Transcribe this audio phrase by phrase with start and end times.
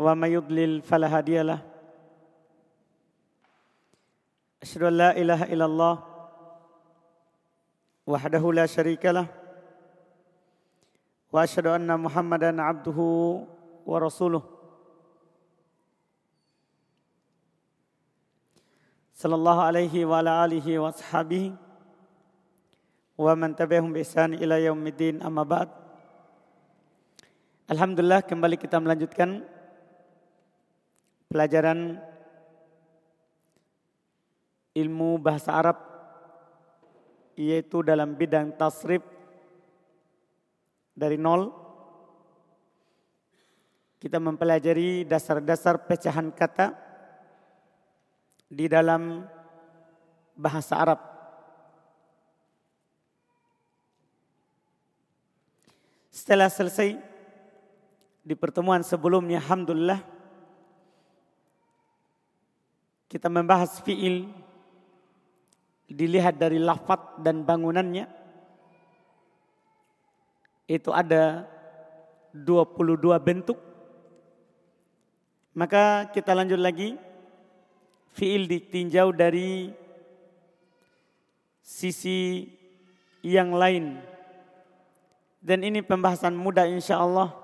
[0.00, 1.60] وما يضلل فلا هادي له
[4.64, 5.94] أشهد أن لا إله إلا الله
[8.08, 9.26] وحده لا شريك له
[11.32, 12.98] وأشهد أن محمدا عبده
[13.86, 14.42] ورسوله
[19.14, 21.44] صلى الله عليه وعلى آله وأصحابه
[23.20, 25.68] ومن تبعهم بإحسان إلى يوم الدين أما بعد
[27.70, 29.46] Alhamdulillah kembali kita melanjutkan
[31.30, 31.94] pelajaran
[34.74, 35.78] ilmu bahasa Arab
[37.38, 39.06] yaitu dalam bidang tasrif
[40.90, 41.54] dari nol
[44.02, 46.74] kita mempelajari dasar-dasar pecahan kata
[48.50, 49.22] di dalam
[50.34, 51.00] bahasa Arab.
[56.10, 56.96] Setelah selesai
[58.24, 60.19] di pertemuan sebelumnya, Alhamdulillah,
[63.10, 64.30] kita membahas fiil.
[65.90, 68.06] Dilihat dari lafat dan bangunannya.
[70.70, 71.50] Itu ada
[72.30, 73.58] 22 bentuk.
[75.58, 76.94] Maka kita lanjut lagi.
[78.14, 79.74] Fiil ditinjau dari
[81.58, 82.46] sisi
[83.26, 83.98] yang lain.
[85.42, 87.34] Dan ini pembahasan mudah insya Allah.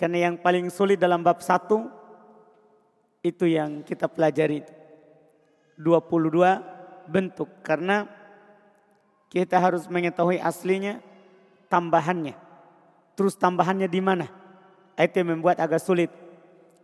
[0.00, 1.97] Karena yang paling sulit dalam bab satu
[3.28, 4.64] itu yang kita pelajari
[5.76, 8.08] 22 bentuk karena
[9.28, 11.04] kita harus mengetahui aslinya
[11.68, 12.34] tambahannya.
[13.12, 14.26] Terus tambahannya di mana?
[14.96, 16.10] Itu yang membuat agak sulit.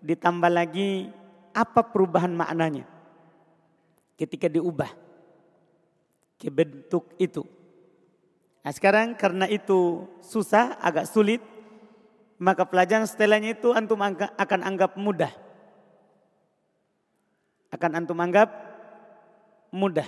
[0.05, 1.09] Ditambah lagi
[1.57, 2.85] apa perubahan maknanya
[4.21, 4.93] ketika diubah
[6.37, 7.43] ke bentuk itu.
[8.61, 11.41] Nah sekarang karena itu susah, agak sulit,
[12.37, 15.44] maka pelajaran setelahnya itu antum akan anggap mudah
[17.75, 18.49] akan antum anggap
[19.75, 20.07] mudah.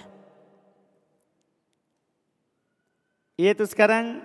[3.35, 4.23] Yaitu sekarang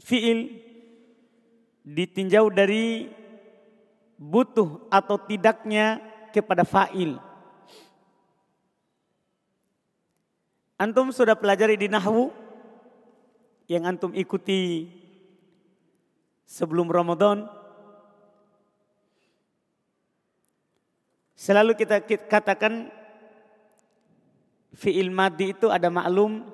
[0.00, 0.50] fiil
[1.84, 3.12] ditinjau dari
[4.16, 6.00] butuh atau tidaknya
[6.32, 7.20] kepada fa'il.
[10.74, 12.34] Antum sudah pelajari di nahwu
[13.70, 14.90] yang antum ikuti
[16.44, 17.46] sebelum Ramadan
[21.34, 21.98] Selalu kita
[22.30, 22.88] katakan
[24.74, 26.46] fi'il madi itu ada maklum,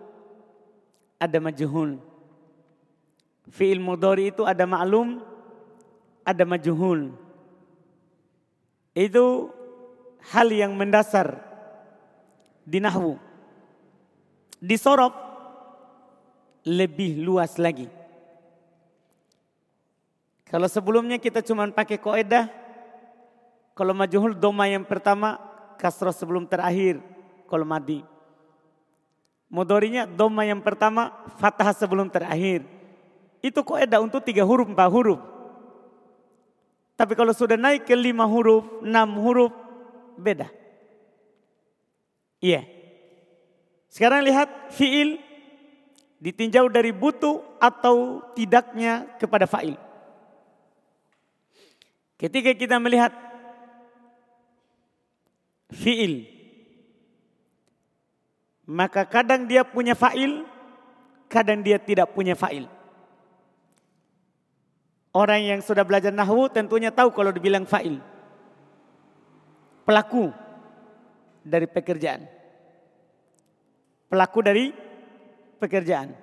[1.21, 2.01] ada majhul.
[3.53, 5.21] Fi'il mudhari itu ada maklum,
[6.25, 7.13] ada majhul.
[8.97, 9.53] Itu
[10.33, 11.41] hal yang mendasar
[12.65, 13.21] di nahwu.
[14.61, 15.13] Di sorof
[16.65, 17.89] lebih luas lagi.
[20.51, 22.60] Kalau sebelumnya kita cuma pakai koedah
[23.81, 25.41] kalau majuhul doma yang pertama
[25.81, 27.01] kasroh sebelum terakhir.
[27.49, 28.05] Kalau madi.
[29.49, 32.61] Mudorinya doma yang pertama fathah sebelum terakhir.
[33.41, 35.17] Itu kok ada untuk tiga huruf, empat huruf.
[36.93, 39.49] Tapi kalau sudah naik ke lima huruf, enam huruf,
[40.21, 40.53] beda.
[42.45, 42.69] Iya.
[43.89, 45.17] Sekarang lihat fiil
[46.21, 49.81] ditinjau dari butuh atau tidaknya kepada fa'il.
[52.21, 53.30] Ketika kita melihat
[55.75, 56.27] fiil.
[58.71, 60.47] Maka kadang dia punya fa'il,
[61.27, 62.71] kadang dia tidak punya fa'il.
[65.11, 67.99] Orang yang sudah belajar nahwu tentunya tahu kalau dibilang fa'il.
[69.83, 70.31] Pelaku
[71.43, 72.31] dari pekerjaan.
[74.07, 74.71] Pelaku dari
[75.59, 76.15] pekerjaan.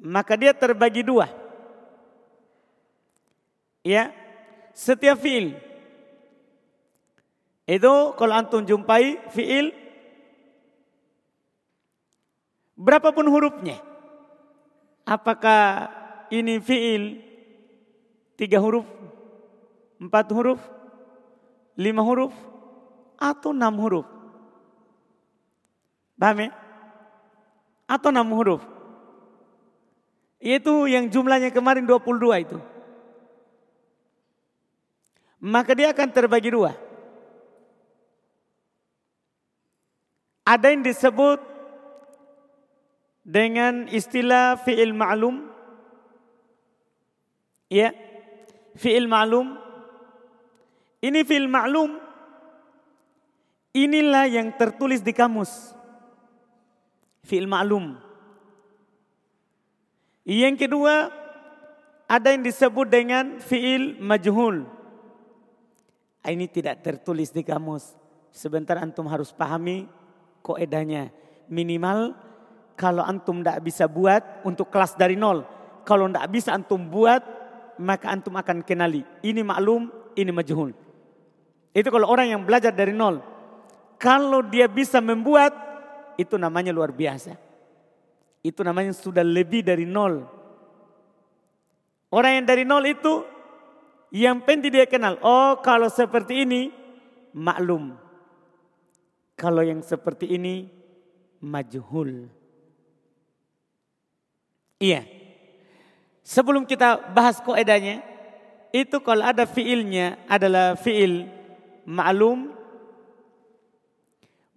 [0.00, 1.28] Maka dia terbagi dua.
[3.84, 4.12] Ya,
[4.72, 5.69] setiap fiil
[7.70, 9.70] itu kalau antum jumpai fiil
[12.74, 13.78] berapapun hurufnya.
[15.06, 15.86] Apakah
[16.34, 17.22] ini fiil
[18.34, 18.82] tiga huruf,
[20.02, 20.58] empat huruf,
[21.78, 22.34] lima huruf,
[23.14, 24.06] atau enam huruf?
[26.18, 26.50] Paham ya?
[27.86, 28.66] Atau enam huruf.
[30.42, 32.58] Itu yang jumlahnya kemarin 22 itu.
[35.38, 36.89] Maka dia akan terbagi dua.
[40.44, 41.38] Ada yang disebut
[43.24, 45.46] dengan istilah fi'il ma'lum.
[47.70, 47.94] Ya,
[48.74, 49.54] fi'il ma'lum.
[51.00, 52.00] Ini fi'il ma'lum.
[53.70, 55.70] Inilah yang tertulis di kamus.
[57.22, 57.94] Fi'il ma'lum.
[60.26, 61.10] Yang kedua,
[62.10, 64.66] ada yang disebut dengan fi'il majhul.
[66.26, 67.94] Ini tidak tertulis di kamus.
[68.34, 69.99] Sebentar antum harus pahami
[70.42, 71.12] koedanya.
[71.50, 72.14] Minimal
[72.78, 75.44] kalau antum tidak bisa buat untuk kelas dari nol.
[75.84, 77.20] Kalau tidak bisa antum buat
[77.80, 79.04] maka antum akan kenali.
[79.24, 80.76] Ini maklum, ini majhul.
[81.72, 83.24] Itu kalau orang yang belajar dari nol.
[84.00, 85.52] Kalau dia bisa membuat
[86.16, 87.36] itu namanya luar biasa.
[88.40, 90.24] Itu namanya sudah lebih dari nol.
[92.10, 93.22] Orang yang dari nol itu
[94.10, 95.20] yang penting dia kenal.
[95.22, 96.72] Oh kalau seperti ini
[97.36, 97.94] maklum.
[99.40, 100.68] Kalau yang seperti ini
[101.40, 102.28] majhul.
[104.76, 105.08] Iya.
[106.20, 108.04] Sebelum kita bahas koedanya,
[108.68, 111.24] itu kalau ada fiilnya adalah fiil
[111.88, 112.52] ma'lum,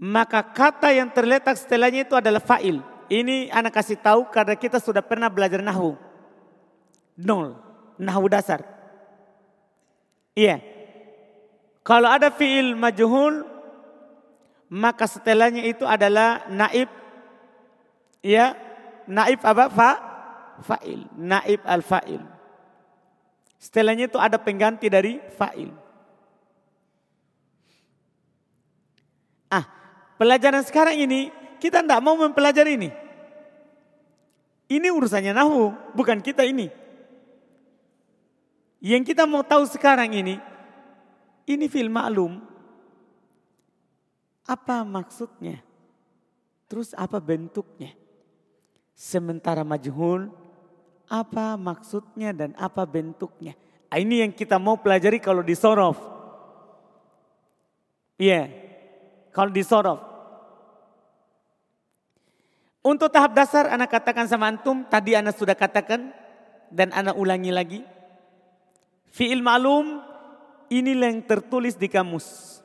[0.03, 2.83] maka kata yang terletak setelahnya itu adalah fa'il.
[3.07, 5.95] Ini anak kasih tahu karena kita sudah pernah belajar nahu.
[7.15, 7.55] Nol,
[7.95, 8.67] nahu dasar.
[10.35, 10.59] Iya.
[11.87, 13.52] Kalau ada fiil majhul,
[14.73, 16.89] maka setelahnya itu adalah naib.
[18.25, 18.57] Ya
[19.05, 19.69] naib apa?
[19.69, 19.91] Fa
[20.65, 21.05] fa'il.
[21.13, 22.33] Naib al fa'il
[23.63, 25.71] setelahnya itu ada pengganti dari fa'il.
[29.47, 29.63] Ah
[30.19, 31.31] pelajaran sekarang ini
[31.63, 32.91] kita tidak mau mempelajari ini.
[34.67, 36.67] Ini urusannya nahu bukan kita ini.
[38.83, 40.43] Yang kita mau tahu sekarang ini
[41.47, 42.43] ini film maklum
[44.43, 45.63] apa maksudnya?
[46.67, 47.95] Terus apa bentuknya?
[48.93, 50.29] Sementara majhul,
[51.07, 53.55] apa maksudnya dan apa bentuknya?
[53.87, 55.99] Ah, ini yang kita mau pelajari kalau di sorof.
[58.17, 58.45] Iya, yeah.
[59.33, 60.01] kalau di sorof.
[62.83, 66.11] Untuk tahap dasar anak katakan sama antum, tadi anak sudah katakan
[66.67, 67.81] dan anak ulangi lagi.
[69.13, 70.01] Fi'il ma'lum
[70.73, 72.59] inilah yang tertulis di kamus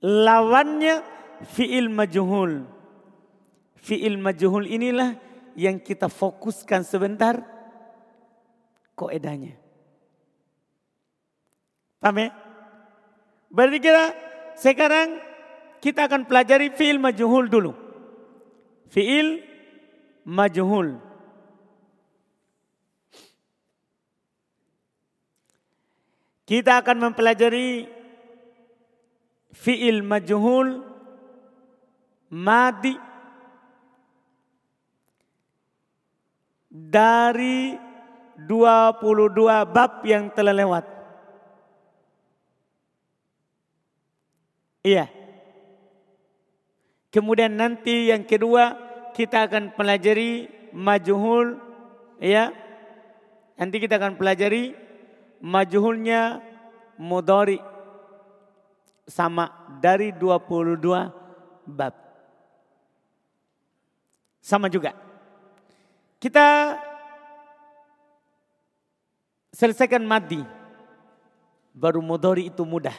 [0.00, 1.04] lawannya
[1.44, 2.64] fiil majhul.
[3.80, 5.16] Fiil majhul inilah
[5.56, 7.40] yang kita fokuskan sebentar
[8.96, 9.56] koedanya.
[12.00, 12.28] Paham ya?
[13.52, 14.04] Berarti kita
[14.56, 15.20] sekarang
[15.80, 17.72] kita akan pelajari fiil majhul dulu.
[18.88, 19.40] Fiil
[20.28, 21.00] majhul.
[26.44, 27.99] Kita akan mempelajari
[29.52, 30.82] fiil majhul
[32.30, 32.94] madi
[36.70, 37.74] dari
[38.46, 40.84] 22 bab yang telah lewat.
[44.80, 45.10] Iya.
[47.10, 48.78] Kemudian nanti yang kedua
[49.12, 51.58] kita akan pelajari majhul
[52.22, 52.54] ya.
[53.60, 54.72] Nanti kita akan pelajari
[55.44, 56.40] majhulnya
[56.96, 57.60] mudhari
[59.10, 59.50] sama
[59.82, 61.10] dari 22
[61.66, 61.94] bab.
[64.40, 64.94] Sama juga.
[66.22, 66.78] Kita
[69.52, 70.40] selesaikan madi.
[71.74, 72.94] Baru modori itu mudah.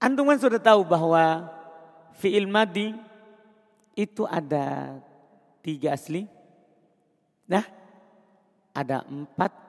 [0.00, 1.48] Antum kan sudah tahu bahwa
[2.20, 2.92] fi'il madi
[3.96, 4.98] itu ada
[5.64, 6.28] tiga asli.
[7.48, 7.64] Nah,
[8.76, 9.63] ada empat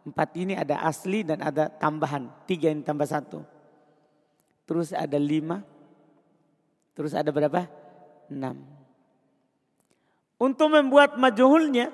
[0.00, 2.28] Empat ini ada asli dan ada tambahan.
[2.48, 3.44] Tiga yang tambah satu.
[4.64, 5.60] Terus ada lima.
[6.96, 7.68] Terus ada berapa?
[8.32, 8.64] Enam.
[10.40, 11.92] Untuk membuat majuhulnya.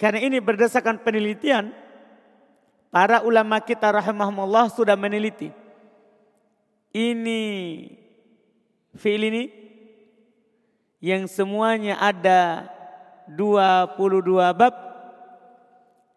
[0.00, 1.70] Karena ini berdasarkan penelitian.
[2.92, 5.52] Para ulama kita rahimahumullah sudah meneliti.
[6.92, 7.40] Ini
[8.96, 9.44] fi'il ini
[11.00, 12.68] yang semuanya ada
[13.32, 13.96] 22
[14.52, 14.91] bab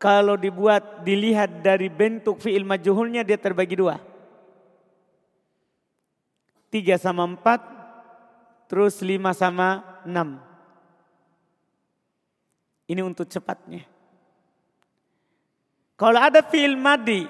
[0.06, 3.98] kalau dibuat dilihat dari bentuk fi'il majhulnya dia terbagi dua.
[6.70, 7.58] Tiga sama empat,
[8.70, 10.38] terus lima sama enam.
[12.86, 13.82] Ini untuk cepatnya.
[15.98, 17.26] Kalau ada fi'il madi,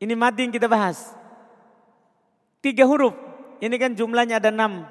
[0.00, 1.12] ini madi yang kita bahas.
[2.64, 3.12] Tiga huruf,
[3.60, 4.88] ini kan jumlahnya ada enam.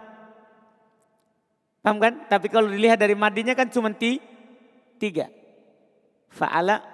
[1.81, 2.13] Paham kan?
[2.29, 4.21] Tapi kalau dilihat dari madinya kan cuma ti,
[5.01, 5.33] tiga.
[6.37, 6.85] Fa'ala,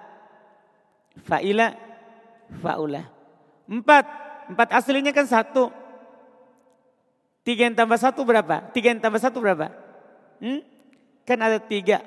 [1.28, 1.76] fa'ila,
[2.64, 3.04] fa'ula.
[3.68, 4.06] Empat.
[4.48, 5.72] Empat aslinya kan satu.
[7.44, 8.72] Tiga yang tambah satu berapa?
[8.72, 9.68] Tiga yang tambah satu berapa?
[10.40, 10.64] Hmm?
[11.28, 12.00] Kan ada tiga.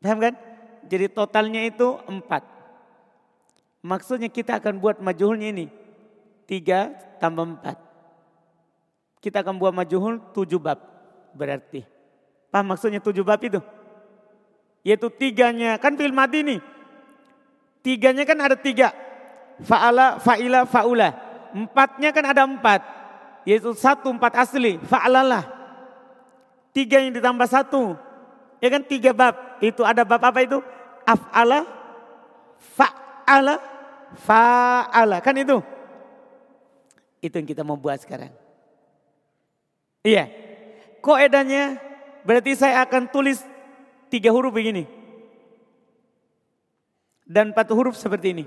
[0.00, 0.34] Paham kan?
[0.88, 2.44] Jadi totalnya itu empat.
[3.80, 5.66] Maksudnya kita akan buat majuhulnya ini.
[6.44, 7.76] Tiga tambah empat.
[9.20, 10.80] Kita akan buat majuhul tujuh bab.
[11.32, 11.84] Berarti.
[12.48, 13.60] Paham maksudnya tujuh bab itu?
[14.86, 15.76] Yaitu tiganya.
[15.76, 16.56] Kan film mati ini.
[17.80, 18.92] Tiganya kan ada tiga.
[19.60, 21.08] Fa'ala, fa'ila, fa'ula.
[21.52, 22.80] Empatnya kan ada empat.
[23.44, 24.80] Yaitu satu empat asli.
[24.84, 25.44] Fa'alalah.
[26.72, 27.96] Tiga yang ditambah satu.
[28.60, 29.60] Ya kan tiga bab.
[29.60, 30.60] Itu ada bab apa itu?
[31.04, 31.64] Af'ala.
[32.76, 33.56] Fa'ala.
[34.20, 35.16] Fa'ala.
[35.20, 35.58] Kan itu.
[37.20, 38.32] Itu yang kita mau buat sekarang.
[40.00, 40.28] Iya.
[41.00, 41.80] Koedanya
[42.24, 43.40] berarti saya akan tulis
[44.10, 44.84] tiga huruf begini.
[47.22, 48.44] Dan empat huruf seperti ini.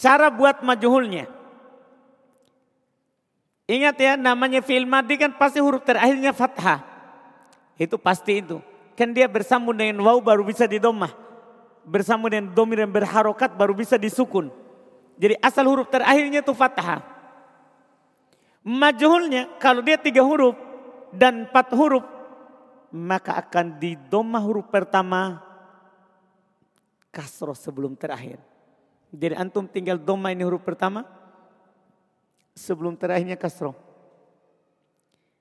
[0.00, 1.28] Cara buat majuhulnya.
[3.68, 6.80] Ingat ya namanya fi'il madi kan pasti huruf terakhirnya fathah.
[7.76, 8.64] Itu pasti itu.
[8.96, 11.12] Kan dia bersambung dengan waw baru bisa didomah.
[11.84, 14.48] Bersambung dengan domir yang berharokat baru bisa disukun.
[15.20, 17.04] Jadi asal huruf terakhirnya itu fathah.
[18.60, 20.52] Majuhulnya kalau dia tiga huruf
[21.16, 22.04] dan empat huruf
[22.92, 25.40] maka akan didomah huruf pertama
[27.14, 28.38] kasroh sebelum terakhir.
[29.10, 31.02] Jadi antum tinggal doma ini huruf pertama.
[32.54, 33.74] Sebelum terakhirnya kasroh.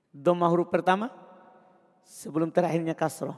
[0.10, 1.14] Doma huruf pertama.
[2.06, 3.38] Sebelum terakhirnya kasroh.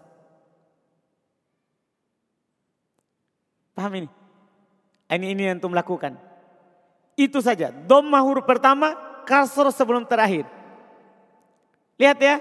[3.76, 4.10] Paham ini?
[5.12, 6.16] Ini ini yang antum lakukan.
[7.20, 7.72] Itu saja.
[7.72, 8.96] Doma huruf pertama.
[9.24, 10.46] Kasroh sebelum terakhir.
[12.02, 12.36] Lihat ya.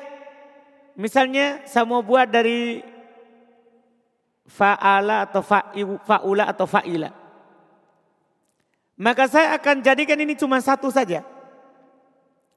[0.96, 2.84] Misalnya saya mau buat dari
[4.44, 5.40] fa'ala atau
[6.04, 7.08] fa'ula atau fa'ila.
[9.00, 11.24] Maka saya akan jadikan ini cuma satu saja.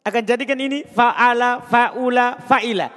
[0.04, 2.92] Akan jadikan ini fa'ala, fa'ula, fa'ila.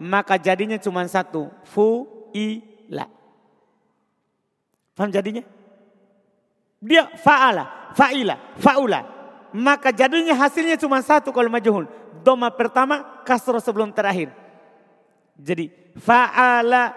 [0.00, 1.52] Maka jadinya cuma satu.
[1.68, 3.04] Fu'ila.
[4.96, 5.44] Paham jadinya?
[6.80, 9.15] Dia fa'ala, fa'ila, fa'ula.
[9.56, 11.88] Maka jadinya hasilnya cuma satu kalau majuhul.
[12.20, 14.28] Doma pertama, kasroh sebelum terakhir.
[15.40, 16.92] Jadi fa'ala,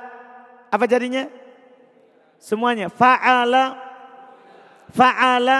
[0.67, 1.31] apa jadinya?
[2.35, 3.79] Semuanya fa'ala,
[4.91, 5.57] fa'ala,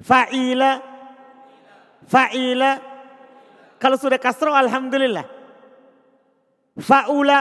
[0.00, 0.72] fa'ila,
[2.08, 2.72] fa'ila.
[3.76, 5.28] Kalau sudah kasro alhamdulillah.
[6.80, 7.38] Fa'ula,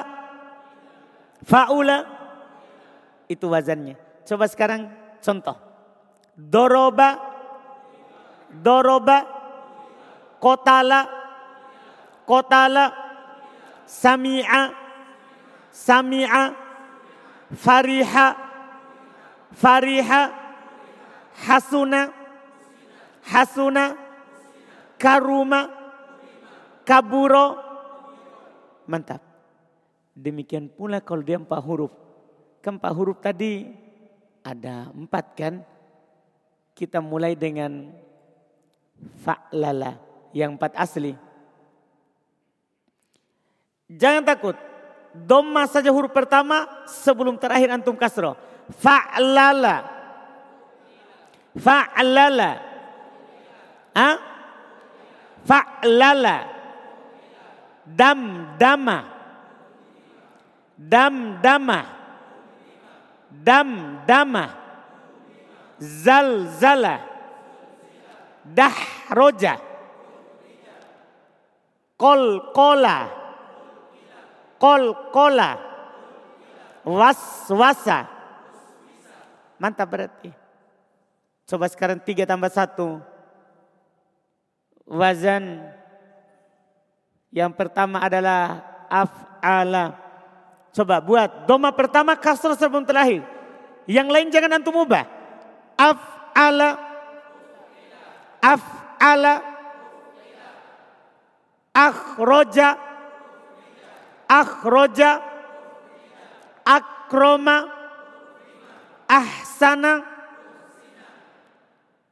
[1.44, 1.98] fa'ula.
[3.32, 3.96] Itu wazannya.
[4.28, 4.92] Coba sekarang
[5.24, 5.56] contoh.
[6.36, 7.35] Doroba,
[8.50, 9.26] doroba,
[10.42, 11.08] kotala,
[12.26, 12.86] kotala,
[13.86, 14.62] sami'a,
[15.72, 16.44] sami'a,
[17.54, 18.28] fariha,
[19.54, 20.22] fariha,
[21.46, 22.02] hasuna,
[23.26, 23.86] hasuna,
[24.98, 25.70] karuma,
[26.86, 27.62] kaburo.
[28.86, 29.22] Mantap.
[30.16, 31.92] Demikian pula kalau dia empat huruf.
[32.64, 33.68] Kan empat huruf tadi
[34.46, 35.54] ada empat kan.
[36.76, 37.92] Kita mulai dengan
[39.24, 39.98] fa'lala
[40.36, 41.16] yang empat asli.
[43.90, 44.58] Jangan takut.
[45.16, 48.36] Doma saja huruf pertama sebelum terakhir antum kasro.
[48.82, 49.88] Fa'lala.
[51.56, 52.52] Fa'lala.
[53.96, 54.10] Ha?
[55.48, 56.38] Fa'lala.
[57.86, 58.22] Dam
[58.60, 59.00] dama.
[60.76, 61.80] Dam dama.
[63.32, 63.70] Dam
[64.04, 64.46] dama.
[65.80, 67.15] Zal zala.
[68.46, 68.78] Dah
[69.10, 69.58] roja.
[71.98, 73.10] Kol kola.
[74.62, 75.52] Kol kola.
[76.86, 78.06] Was wasa.
[79.58, 80.30] Mantap berarti.
[81.46, 83.02] Coba sekarang tiga tambah satu
[84.86, 85.66] wazan
[87.36, 89.98] yang pertama adalah af'ala.
[90.72, 93.28] Coba buat doma pertama kasr sebelum terakhir.
[93.86, 95.04] Yang lain jangan antum ubah.
[95.76, 96.95] Af'ala.
[98.46, 99.36] Af'ala.
[101.74, 102.78] Akhroja.
[104.30, 105.12] Akhroja.
[106.62, 107.58] Akroma.
[109.10, 110.06] Ahsana.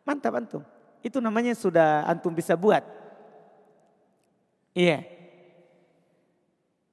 [0.03, 0.63] Mantap antum.
[1.05, 2.81] Itu namanya sudah antum bisa buat.
[4.73, 5.05] Iya.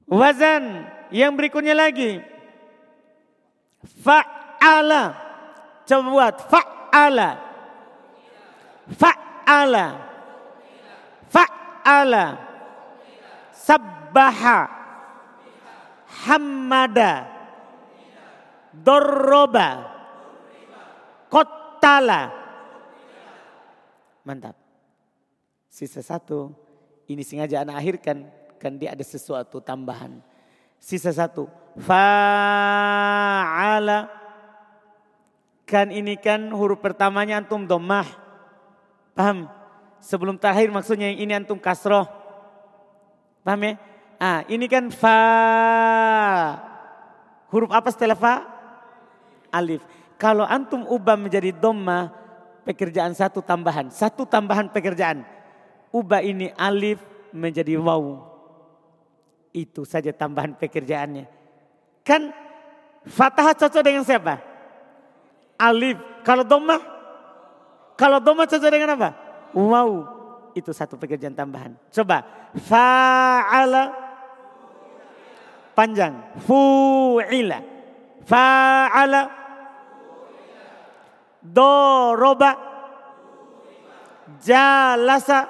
[0.04, 2.20] Wazan yang berikutnya lagi.
[4.04, 5.16] Fa'ala.
[5.88, 7.30] Coba buat fa'ala.
[8.94, 9.19] Fa'ala.
[9.50, 9.98] Fa'ala.
[11.26, 12.38] fa'ala.
[13.50, 14.70] Sabbaha.
[16.22, 17.26] Hamada
[18.70, 19.90] dorroba.
[21.26, 22.30] Kotala
[24.22, 24.54] mantap.
[25.66, 26.54] Sisa satu.
[27.10, 28.30] Ini sengaja anak akhirkan
[28.62, 30.22] kan dia ada sesuatu tambahan.
[30.78, 31.50] Sisa satu.
[31.74, 32.86] Fa'ala.
[35.66, 38.19] Kan ini kan huruf pertamanya antum domah
[39.14, 39.48] paham?
[40.00, 42.08] Sebelum terakhir maksudnya yang ini antum kasroh.
[43.44, 43.72] Paham ya?
[44.20, 45.20] Ah ini kan fa.
[47.52, 48.44] Huruf apa setelah fa?
[49.52, 49.84] Alif.
[50.20, 52.12] Kalau antum ubah menjadi domah
[52.64, 53.88] pekerjaan satu tambahan.
[53.88, 55.24] Satu tambahan pekerjaan.
[55.90, 57.00] Ubah ini alif
[57.34, 58.28] menjadi waw.
[59.50, 61.26] Itu saja tambahan pekerjaannya.
[62.06, 62.30] Kan
[63.08, 64.38] fathah cocok dengan siapa?
[65.58, 65.98] Alif.
[66.22, 66.99] Kalau doma?
[68.00, 69.10] Kalau doma cocok dengan apa?
[69.52, 69.90] Wow.
[70.56, 71.76] Itu satu pekerjaan tambahan.
[71.92, 72.24] Coba.
[72.56, 73.92] Fa'ala.
[75.76, 76.40] Panjang.
[76.48, 77.60] Fu'ila.
[78.24, 79.22] Fa'ala.
[81.44, 82.52] Doroba.
[84.40, 85.40] Jalasa.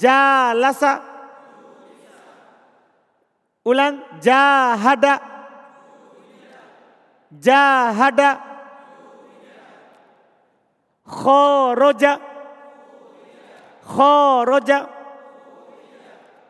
[0.00, 1.12] Jalasa
[3.62, 5.22] Ulang jahada.
[7.30, 8.51] Jahada.
[11.02, 12.18] Khoroja.
[13.82, 14.78] Khoroja.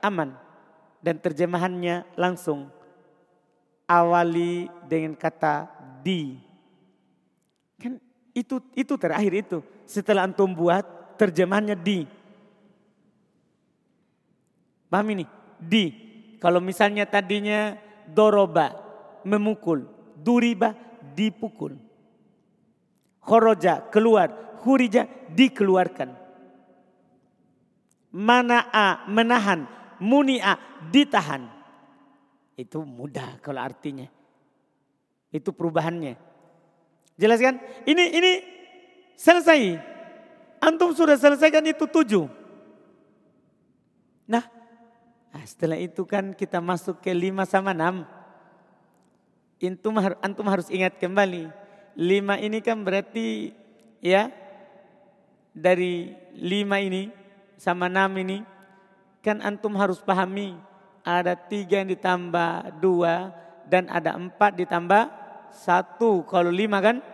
[0.04, 0.37] Aman.
[1.02, 2.68] Dan terjemahannya langsung.
[3.88, 5.68] Awali dengan kata
[6.00, 6.38] di.
[7.76, 7.99] Kan
[8.32, 9.59] itu itu terakhir itu.
[9.85, 10.85] Setelah antum buat
[11.21, 12.09] terjemahannya di.
[14.88, 15.25] Paham ini?
[15.61, 15.85] Di.
[16.40, 17.76] Kalau misalnya tadinya
[18.09, 18.75] doroba,
[19.25, 19.88] memukul.
[20.18, 20.75] Duriba,
[21.14, 21.91] dipukul.
[23.26, 24.59] Horoja, keluar.
[24.62, 26.14] Hurija, dikeluarkan.
[28.12, 29.67] Mana'a, menahan.
[30.02, 30.59] Muni'a,
[30.91, 31.47] ditahan.
[32.58, 34.06] Itu mudah kalau artinya.
[35.32, 36.19] Itu perubahannya.
[37.17, 37.63] Jelas kan?
[37.89, 38.32] Ini, ini
[39.17, 39.78] selesai.
[40.63, 42.26] Antum sudah selesaikan itu tujuh.
[44.30, 44.45] Nah,
[45.32, 48.04] Nah, setelah itu kan kita masuk ke lima sama enam.
[49.56, 51.49] Antum, antum harus ingat kembali.
[51.99, 53.52] Lima ini kan berarti
[54.00, 54.33] ya
[55.52, 57.13] dari lima ini
[57.61, 58.41] sama enam ini
[59.21, 60.57] kan antum harus pahami
[61.05, 63.31] ada tiga yang ditambah dua
[63.69, 65.05] dan ada empat ditambah
[65.52, 67.05] satu kalau lima kan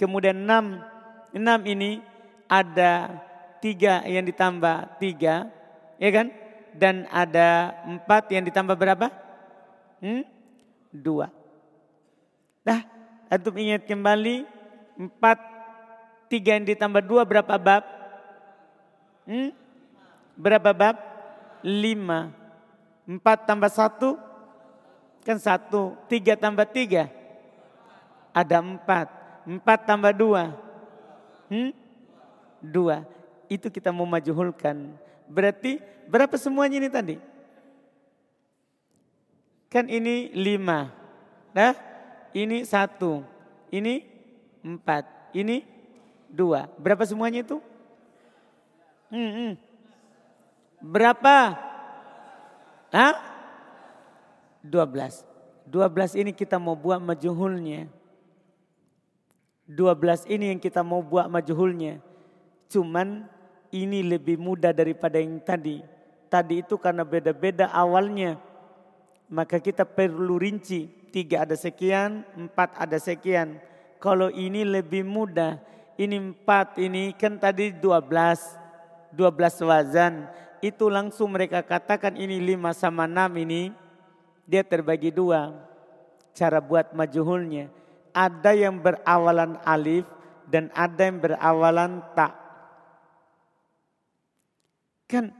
[0.00, 0.80] kemudian enam
[1.36, 2.00] enam ini
[2.48, 3.20] ada
[3.60, 5.52] tiga yang ditambah tiga
[6.00, 6.32] ya kan
[6.74, 9.06] dan ada empat yang ditambah berapa?
[10.02, 10.26] Hmm?
[10.90, 11.30] Dua.
[12.66, 12.82] Dah,
[13.30, 14.44] antum ingat kembali
[14.98, 15.38] empat
[16.28, 17.84] tiga yang ditambah dua berapa bab?
[19.28, 19.50] Hmm?
[20.36, 20.96] Berapa bab?
[21.64, 22.32] Lima.
[23.04, 24.16] Empat tambah satu
[25.24, 25.96] kan satu.
[26.08, 27.08] Tiga tambah tiga
[28.34, 29.06] ada empat.
[29.46, 30.50] Empat tambah dua.
[31.46, 31.70] Hmm?
[32.58, 33.06] Dua.
[33.46, 34.90] Itu kita mau majuhulkan.
[35.30, 35.78] Berarti
[36.10, 37.16] berapa semuanya ini tadi?
[39.70, 40.90] Kan ini lima.
[41.54, 41.78] Nah,
[42.34, 43.22] ini satu.
[43.70, 44.02] Ini
[44.60, 45.32] empat.
[45.32, 45.62] Ini
[46.28, 46.66] dua.
[46.76, 47.62] Berapa semuanya itu?
[49.08, 49.52] Hmm, hmm.
[50.82, 51.54] Berapa?
[52.90, 53.14] Hah?
[54.60, 55.22] Dua belas.
[55.64, 57.88] Dua belas ini kita mau buat majuhulnya.
[59.64, 62.02] Dua belas ini yang kita mau buat majuhulnya.
[62.68, 63.24] Cuman
[63.72, 65.80] ini lebih mudah daripada yang tadi.
[66.28, 68.36] Tadi itu karena beda-beda awalnya.
[69.30, 71.03] Maka kita perlu rinci.
[71.14, 73.62] Tiga ada sekian, empat ada sekian.
[74.02, 75.62] Kalau ini lebih mudah.
[75.94, 78.42] Ini empat, ini kan tadi dua belas.
[79.14, 80.26] Dua belas wazan.
[80.58, 83.70] Itu langsung mereka katakan ini lima sama enam ini.
[84.42, 85.54] Dia terbagi dua.
[86.34, 87.70] Cara buat majuhulnya.
[88.10, 90.10] Ada yang berawalan alif
[90.50, 92.34] dan ada yang berawalan tak.
[95.06, 95.30] Kan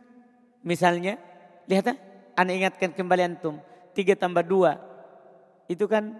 [0.62, 1.18] misalnya,
[1.66, 1.94] lihat ya,
[2.38, 3.58] anda ingatkan kembali antum.
[3.90, 4.93] Tiga tambah dua.
[5.68, 6.16] Itu kan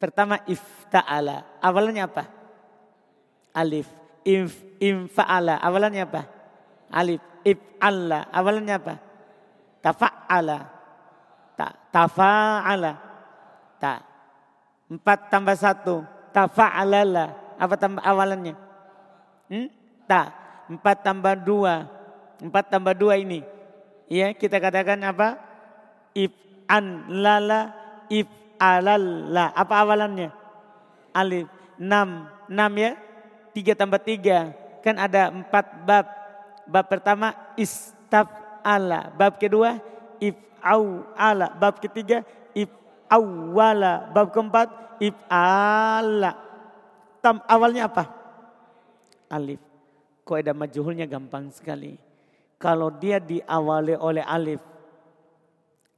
[0.00, 1.44] pertama ifta'ala.
[1.60, 2.24] Awalnya apa?
[3.54, 3.88] Alif.
[4.24, 5.58] Inf, infa'ala.
[5.58, 6.22] Awalannya apa?
[6.92, 7.22] Alif.
[7.40, 8.28] If'alla.
[8.30, 8.94] Awalannya apa?
[9.80, 10.58] Tafa'ala.
[11.56, 12.92] Ta, tafa'ala.
[13.80, 14.04] Ta.
[14.90, 16.04] Empat tambah satu.
[16.36, 17.56] Tafa'alala.
[17.56, 18.54] Apa tambah awalannya?
[19.48, 19.68] Hmm?
[20.04, 20.36] Ta.
[20.70, 21.88] Empat tambah dua.
[22.38, 23.42] Empat tambah dua ini.
[24.10, 25.38] Ya kita katakan apa?
[26.14, 26.34] If
[26.70, 27.74] an lala
[28.06, 28.30] if
[28.62, 29.50] alalla.
[29.50, 30.30] Apa awalannya?
[31.10, 31.50] Alif.
[31.80, 32.30] Enam.
[32.46, 32.94] Enam ya.
[33.50, 34.54] Tiga tambah tiga.
[34.86, 36.06] Kan ada empat bab.
[36.70, 38.30] Bab pertama istaf
[38.62, 39.10] ala.
[39.18, 39.82] Bab kedua
[40.22, 41.50] if'au ala.
[41.58, 42.22] Bab ketiga
[42.54, 44.14] if'awwala.
[44.14, 44.68] Bab keempat
[45.02, 46.38] if'ala.
[47.18, 48.06] Tam awalnya apa?
[49.26, 49.58] Alif.
[50.22, 51.98] Kaidah majhulnya gampang sekali.
[52.60, 54.60] Kalau dia diawali oleh alif,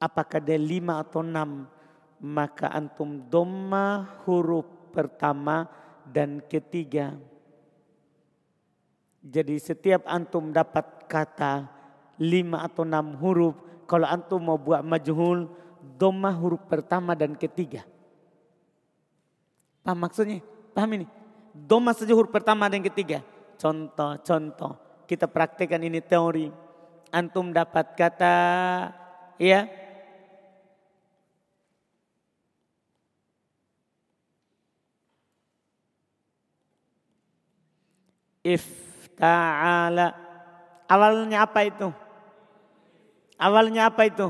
[0.02, 1.70] apakah dia lima atau enam?
[2.18, 5.70] Maka antum doma huruf pertama
[6.06, 7.14] dan ketiga.
[9.22, 11.70] Jadi setiap antum dapat kata
[12.18, 13.54] lima atau enam huruf,
[13.86, 15.46] kalau antum mau buat majhul,
[15.98, 17.86] doma huruf pertama dan ketiga.
[19.82, 20.42] Paham maksudnya?
[20.74, 21.06] Paham ini?
[21.54, 23.22] Doma saja huruf pertama dan ketiga.
[23.58, 25.06] Contoh-contoh.
[25.10, 26.50] Kita praktekkan ini teori.
[27.10, 28.34] Antum dapat kata
[29.36, 29.81] ya
[38.42, 40.18] Ifta'ala.
[40.90, 41.88] Awalnya apa itu?
[43.38, 44.28] Awalnya apa itu?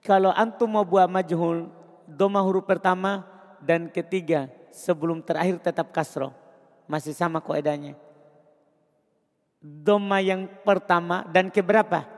[0.00, 1.68] Kalau antum mau buat majhul,
[2.08, 3.26] doma huruf pertama
[3.60, 6.32] dan ketiga sebelum terakhir tetap kasro.
[6.88, 7.98] Masih sama koedanya.
[9.60, 12.08] Doma yang pertama dan keberapa?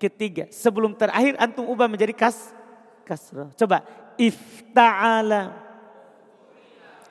[0.00, 0.48] Ketiga.
[0.48, 2.54] Sebelum terakhir antum ubah menjadi kas
[3.04, 3.52] kasro.
[3.54, 3.84] Coba
[4.16, 5.52] ifta'ala.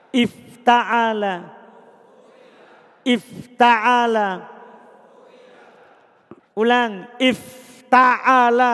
[0.10, 1.55] Ifta'ala
[3.06, 4.50] ifta'ala.
[6.58, 8.74] Ulang, ifta'ala.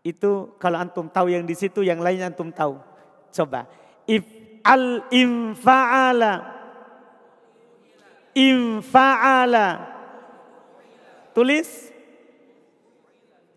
[0.00, 2.80] Itu kalau antum tahu yang di situ, yang lainnya antum tahu.
[3.32, 3.68] Coba.
[4.08, 4.24] If
[4.64, 6.32] al infa'ala.
[8.32, 9.68] Infa'ala.
[11.36, 11.92] Tulis.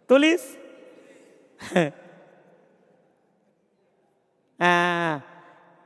[0.08, 0.44] Tulis.
[4.62, 5.18] ah,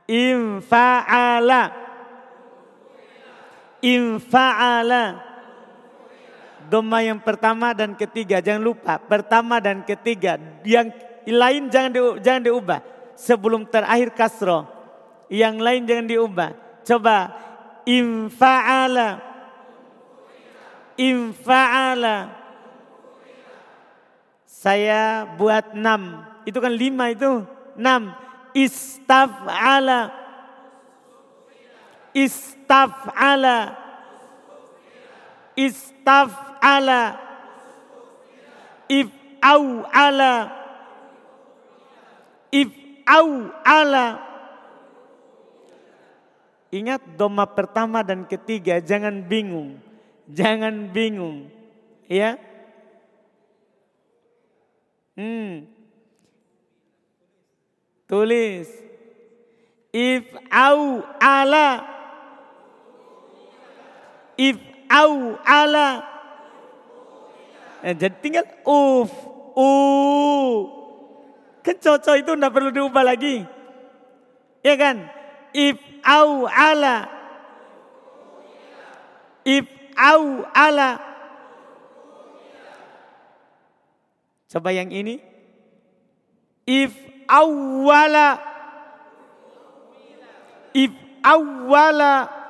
[0.04, 1.81] infa'ala
[3.82, 5.20] infa'ala.
[6.70, 8.96] Doma yang pertama dan ketiga jangan lupa.
[9.02, 10.88] Pertama dan ketiga yang
[11.26, 12.80] lain jangan di, jangan diubah.
[13.18, 14.64] Sebelum terakhir kasro.
[15.28, 16.50] Yang lain jangan diubah.
[16.86, 17.16] Coba
[17.84, 19.20] infa'ala.
[20.96, 22.16] Infa'ala.
[24.46, 26.22] Saya buat enam.
[26.46, 27.42] Itu kan lima itu.
[27.74, 28.14] Enam.
[28.54, 30.21] Istaf'ala
[32.14, 33.76] istaf'ala
[35.56, 37.20] istaf'ala
[38.88, 40.34] if'au'ala
[42.52, 44.06] if'au'ala
[46.72, 49.76] Ingat doma pertama dan ketiga jangan bingung.
[50.24, 51.52] Jangan bingung.
[52.08, 52.40] Ya.
[55.12, 55.68] Hmm.
[58.08, 58.72] Tulis.
[59.92, 61.84] If au ala
[64.36, 64.56] if
[64.92, 66.04] au ala.
[67.82, 69.10] Eh, jadi tinggal uf
[69.56, 69.70] u.
[71.62, 73.42] Kan cocok itu enggak perlu diubah lagi.
[74.62, 75.08] Ya kan?
[75.54, 77.10] If au ala.
[79.42, 79.66] If
[79.98, 80.90] au ala.
[84.52, 85.16] Coba yang ini.
[86.68, 86.92] If
[87.26, 88.38] awwala.
[90.72, 90.92] If
[91.24, 92.41] awwala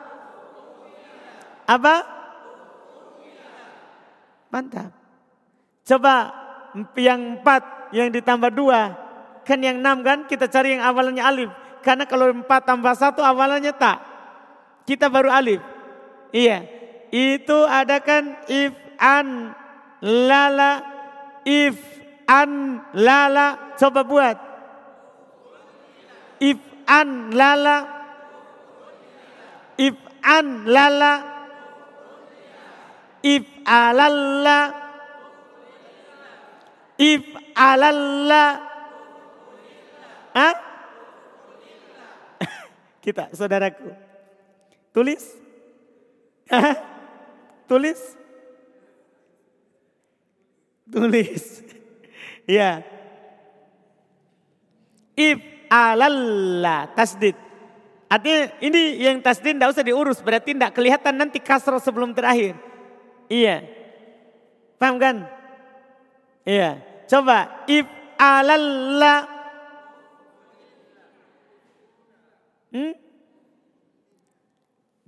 [1.66, 1.94] apa?
[4.52, 4.90] Mantap.
[5.82, 6.14] Coba
[6.98, 8.94] yang empat, yang ditambah dua.
[9.42, 11.50] Kan yang enam kan kita cari yang awalnya alif.
[11.82, 13.98] Karena kalau empat tambah satu awalnya tak.
[14.86, 15.60] Kita baru alif.
[16.30, 16.68] Iya.
[17.12, 18.72] Itu ada kan if
[19.02, 19.52] an
[20.02, 20.82] lala
[21.44, 21.76] if
[22.24, 24.36] an lala coba buat
[26.42, 27.76] if an lala
[29.78, 31.31] if an lala
[33.24, 34.60] if alalla.
[36.98, 37.24] If
[37.56, 38.46] alalla.
[40.36, 40.54] Hah?
[43.04, 43.90] kita saudaraku.
[44.92, 45.24] Tulis.
[47.70, 48.00] Tulis.
[50.90, 51.46] Tulis.
[52.42, 52.82] Ya
[55.16, 55.38] if
[55.70, 57.36] alalla tasdid.
[58.12, 62.56] Artinya ini yang tasdid tidak usah diurus berarti tidak kelihatan nanti kasro sebelum terakhir.
[63.32, 63.64] Iya.
[64.76, 65.24] Paham kan?
[66.44, 66.84] Iya.
[67.08, 67.88] Coba if
[68.20, 69.24] alalla
[72.76, 72.92] hmm?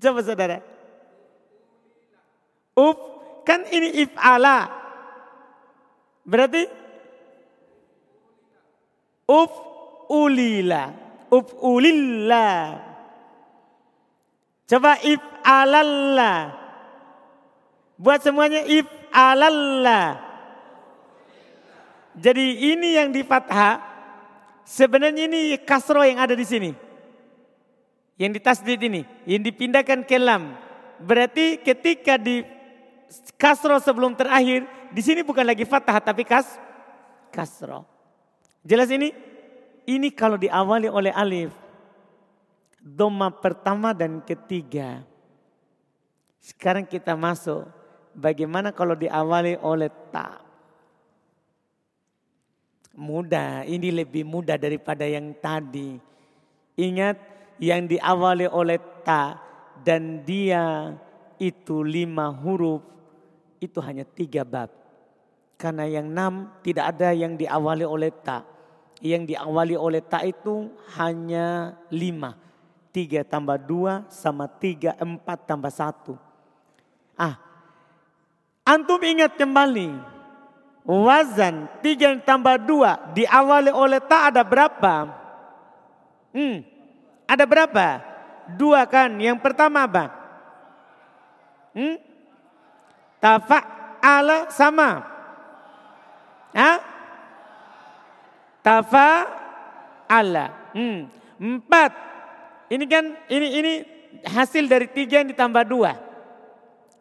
[0.00, 0.64] Coba saudara.
[2.72, 2.98] Up
[3.44, 4.72] kan ini if ala.
[6.24, 6.64] Berarti
[9.28, 9.52] up
[10.08, 10.96] ulila.
[11.28, 12.80] Up ulillah.
[14.64, 16.63] Coba if alalla.
[17.94, 20.18] Buat semuanya if alalla.
[22.14, 23.82] Jadi ini yang di fathah.
[24.64, 26.70] Sebenarnya ini kasro yang ada di sini.
[28.18, 29.02] Yang di tasdid ini.
[29.26, 30.58] Yang dipindahkan ke lam.
[31.02, 32.42] Berarti ketika di
[33.38, 34.66] kasro sebelum terakhir.
[34.94, 36.46] Di sini bukan lagi fathah tapi kas,
[37.34, 37.82] kasro.
[38.62, 39.10] Jelas ini?
[39.84, 41.52] Ini kalau diawali oleh alif.
[42.78, 45.02] Doma pertama dan ketiga.
[46.40, 47.83] Sekarang kita masuk.
[48.14, 50.38] Bagaimana kalau diawali oleh ta?
[52.94, 55.98] Mudah, ini lebih mudah daripada yang tadi.
[56.78, 57.18] Ingat
[57.58, 59.38] yang diawali oleh ta
[59.82, 60.94] dan dia
[61.42, 62.86] itu lima huruf
[63.58, 64.70] itu hanya tiga bab.
[65.58, 68.46] Karena yang enam tidak ada yang diawali oleh ta.
[69.02, 72.38] Yang diawali oleh ta itu hanya lima.
[72.94, 76.14] Tiga tambah dua sama tiga, empat tambah satu.
[77.18, 77.43] Ah,
[78.64, 79.92] antum ingat kembali
[80.84, 85.08] wazan tiga tambah dua diawali oleh ta ada berapa?
[86.34, 86.66] Hmm,
[87.24, 87.86] ada berapa?
[88.58, 89.16] Dua kan.
[89.16, 90.10] Yang pertama apa?
[91.72, 91.96] Hmm?
[94.04, 95.06] ala sama.
[96.52, 96.78] Hah?
[100.10, 100.46] ala.
[100.76, 101.08] Hmm.
[101.40, 101.92] Empat.
[102.68, 103.72] Ini kan ini ini
[104.26, 105.96] hasil dari tiga yang ditambah dua.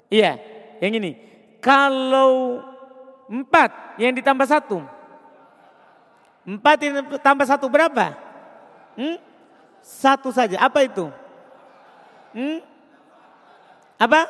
[0.08, 0.38] Iya,
[0.80, 1.33] yang ini.
[1.63, 2.60] Kalau
[3.34, 4.84] Empat yang ditambah satu.
[6.43, 8.13] Empat yang ditambah satu berapa?
[8.99, 9.17] Hmm?
[9.80, 10.60] Satu saja.
[10.60, 11.08] Apa itu?
[12.36, 12.60] Hmm?
[13.95, 14.28] Apa?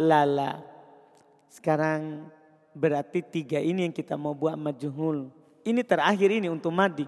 [0.00, 0.64] lala.
[1.52, 2.32] Sekarang
[2.72, 5.28] berarti tiga ini yang kita mau buat majuhul.
[5.60, 7.04] Ini terakhir ini untuk madi.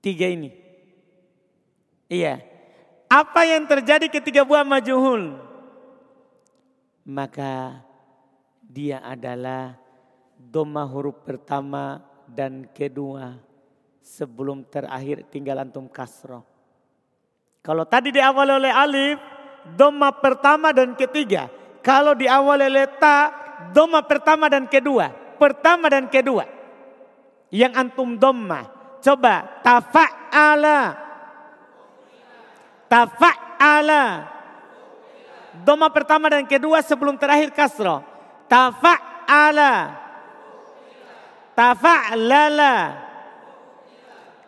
[0.00, 0.54] Tiga ini.
[2.08, 2.40] Iya.
[3.10, 5.36] Apa yang terjadi ketika buat majuhul?
[7.06, 7.78] Maka
[8.66, 9.78] dia adalah
[10.34, 13.38] doma huruf pertama dan kedua
[14.02, 16.42] sebelum terakhir tinggal antum kasroh.
[17.62, 19.18] Kalau tadi diawali oleh alif,
[19.78, 21.46] doma pertama dan ketiga.
[21.82, 23.30] Kalau diawali oleh ta,
[23.70, 25.10] doma pertama dan kedua.
[25.38, 26.46] Pertama dan kedua.
[27.50, 28.66] Yang antum doma.
[29.02, 30.98] Coba tafa'ala.
[32.90, 34.35] Tafa'ala.
[35.64, 38.02] Doma pertama dan kedua sebelum terakhir kasro.
[38.50, 39.72] Tafa'ala.
[41.56, 42.74] Tafa'lala.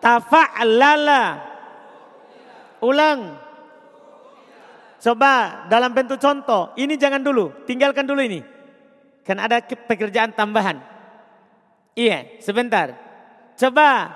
[0.02, 1.22] Tafa'lala.
[2.84, 3.20] Ulang.
[4.98, 6.74] Coba dalam bentuk contoh.
[6.74, 7.64] Ini jangan dulu.
[7.64, 8.42] Tinggalkan dulu ini.
[9.22, 10.82] Kan ada pekerjaan tambahan.
[11.94, 12.94] Iya, sebentar.
[13.58, 14.14] Coba.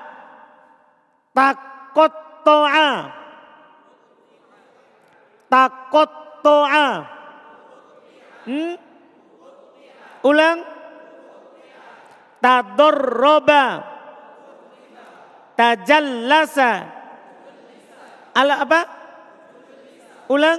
[1.32, 2.12] Takot
[2.44, 2.90] to'a.
[5.48, 6.10] Takot
[6.42, 6.90] to'a.
[8.44, 8.74] Hmm?
[10.26, 10.58] Ulang.
[12.42, 13.64] Tadorroba.
[15.54, 16.72] Tajallasa.
[18.34, 18.80] Ala apa?
[20.26, 20.58] Ulang.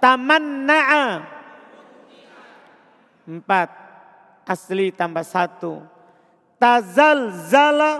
[0.00, 1.06] Tamanna'a.
[3.28, 3.68] Empat.
[4.44, 5.80] Asli tambah satu.
[6.60, 7.92] Tazal zala.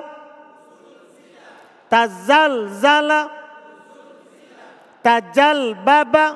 [5.05, 6.27] Tajal baba.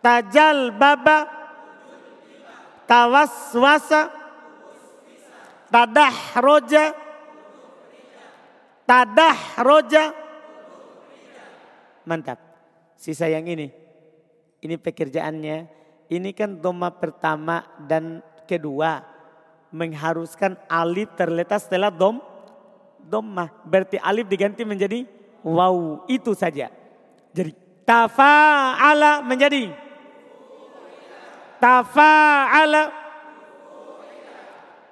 [0.00, 1.28] Tajal baba.
[2.88, 4.08] Tawaswasa.
[5.68, 6.96] Tadah roja.
[8.88, 10.04] Tadah roja.
[12.08, 12.40] Mantap.
[12.96, 13.68] Sisa yang ini.
[14.64, 15.56] Ini pekerjaannya.
[16.10, 19.04] Ini kan doma pertama dan kedua.
[19.70, 22.18] Mengharuskan alif terletak setelah dom
[23.06, 26.68] domah berarti alif diganti menjadi Wow, itu saja.
[27.32, 27.52] Jadi
[27.88, 29.72] tafa'ala menjadi.
[31.56, 32.84] Tafa'ala.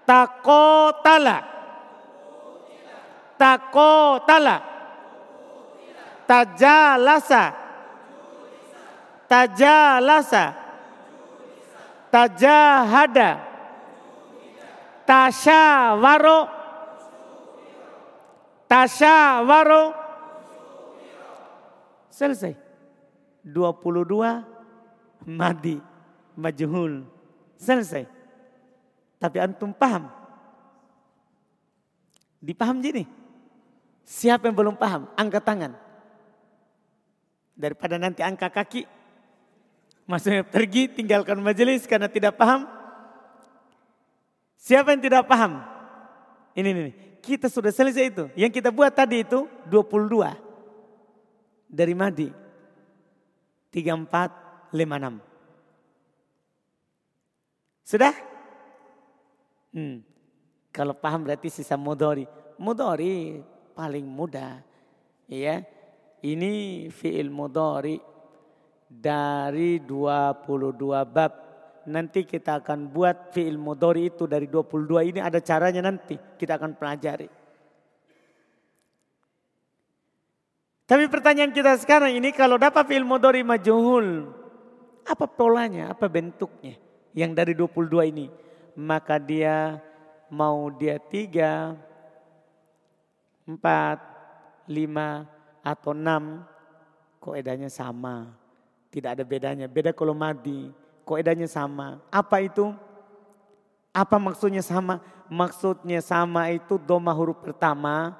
[0.08, 1.38] Takotala.
[3.36, 4.56] Takotala.
[6.24, 7.44] Tajalasa.
[9.28, 10.44] Tajalasa.
[12.08, 13.30] Tajahada.
[15.04, 16.40] Tasyawaro.
[18.68, 19.97] Tasyawaro
[22.18, 22.58] Selesai.
[23.46, 24.42] 22
[25.30, 25.78] madi
[26.34, 27.06] majhul.
[27.54, 28.10] Selesai.
[29.22, 30.10] Tapi antum paham?
[32.42, 33.06] Dipaham jadi?
[34.02, 35.06] Siapa yang belum paham?
[35.14, 35.72] Angkat tangan.
[37.54, 38.82] Daripada nanti angkat kaki.
[40.10, 42.66] Maksudnya pergi tinggalkan majelis karena tidak paham.
[44.58, 45.62] Siapa yang tidak paham?
[46.58, 46.92] Ini, ini.
[47.22, 48.24] Kita sudah selesai itu.
[48.34, 50.47] Yang kita buat tadi itu 22.
[51.68, 52.28] Dari Madi.
[53.68, 55.20] 34, 56.
[57.84, 58.12] Sudah?
[59.72, 60.04] Hmm.
[60.72, 62.24] Kalau paham berarti sisa mudori.
[62.60, 63.40] Mudori
[63.76, 64.60] paling mudah.
[65.28, 65.64] Ya.
[66.18, 67.96] Ini fi'il mudori
[68.88, 71.32] dari 22 bab.
[71.88, 76.18] Nanti kita akan buat fi'il mudori itu dari 22 ini ada caranya nanti.
[76.18, 77.37] Kita akan pelajari.
[80.88, 84.32] Tapi pertanyaan kita sekarang ini kalau dapat fi'il mudori majuhul.
[85.04, 86.80] Apa polanya, apa bentuknya
[87.12, 88.32] yang dari 22 ini.
[88.72, 89.84] Maka dia
[90.32, 91.76] mau dia tiga,
[93.44, 94.00] empat,
[94.64, 95.28] lima,
[95.60, 96.40] atau enam.
[97.20, 98.32] Koedanya sama.
[98.88, 99.68] Tidak ada bedanya.
[99.68, 100.72] Beda kalau madi.
[101.04, 102.00] Koedanya sama.
[102.08, 102.72] Apa itu?
[103.92, 105.04] Apa maksudnya sama?
[105.28, 108.16] Maksudnya sama itu doma huruf pertama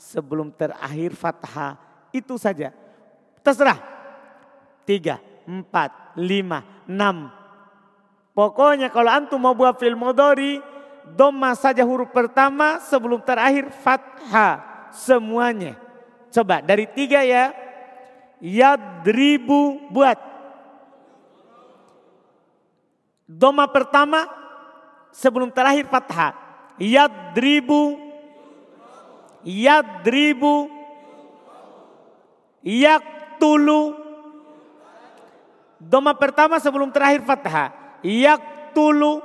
[0.00, 1.85] sebelum terakhir fathah.
[2.16, 2.72] Itu saja.
[3.44, 3.76] Terserah.
[4.88, 7.28] Tiga, empat, lima, enam.
[8.32, 10.60] Pokoknya kalau antum mau buat film modori,
[11.12, 14.88] doma saja huruf pertama sebelum terakhir fathah.
[14.96, 15.76] Semuanya.
[16.32, 17.52] Coba dari tiga ya.
[18.40, 20.16] Yadribu buat.
[23.24, 24.28] Doma pertama
[25.12, 26.36] sebelum terakhir fathah.
[26.76, 27.96] Yadribu.
[29.42, 30.75] Yadribu.
[32.66, 33.94] Yaktulu.
[35.78, 37.70] Doma pertama sebelum terakhir fathah.
[38.02, 39.22] Yaktulu.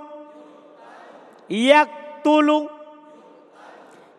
[1.50, 2.70] Yaktulu.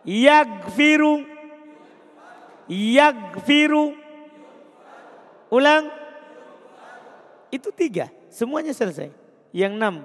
[0.03, 1.23] Yagfiru.
[2.67, 3.95] Yagfiru.
[5.47, 5.87] Ulang.
[7.47, 8.11] Itu tiga.
[8.27, 9.07] Semuanya selesai.
[9.55, 9.95] Yang enam.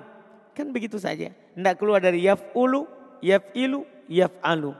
[0.54, 1.34] Kan begitu saja.
[1.34, 2.86] Tidak keluar dari yaf'ulu,
[3.18, 4.74] yaf'ilu, yaf'alu.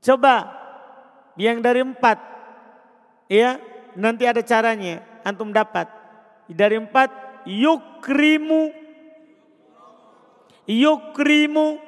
[0.00, 0.56] Coba
[1.36, 2.39] yang dari empat.
[3.30, 3.62] Ya,
[3.94, 5.06] nanti ada caranya.
[5.22, 5.86] Antum dapat.
[6.50, 7.14] Dari empat,
[7.46, 8.74] yukrimu.
[10.66, 11.78] Yukrimu.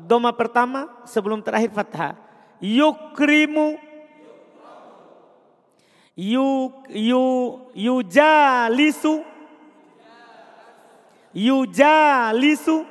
[0.00, 2.16] Doma pertama sebelum terakhir fathah.
[2.64, 3.76] Yukrimu
[6.18, 7.24] yu yu
[7.78, 9.22] yujalisu
[11.34, 12.86] yujalisu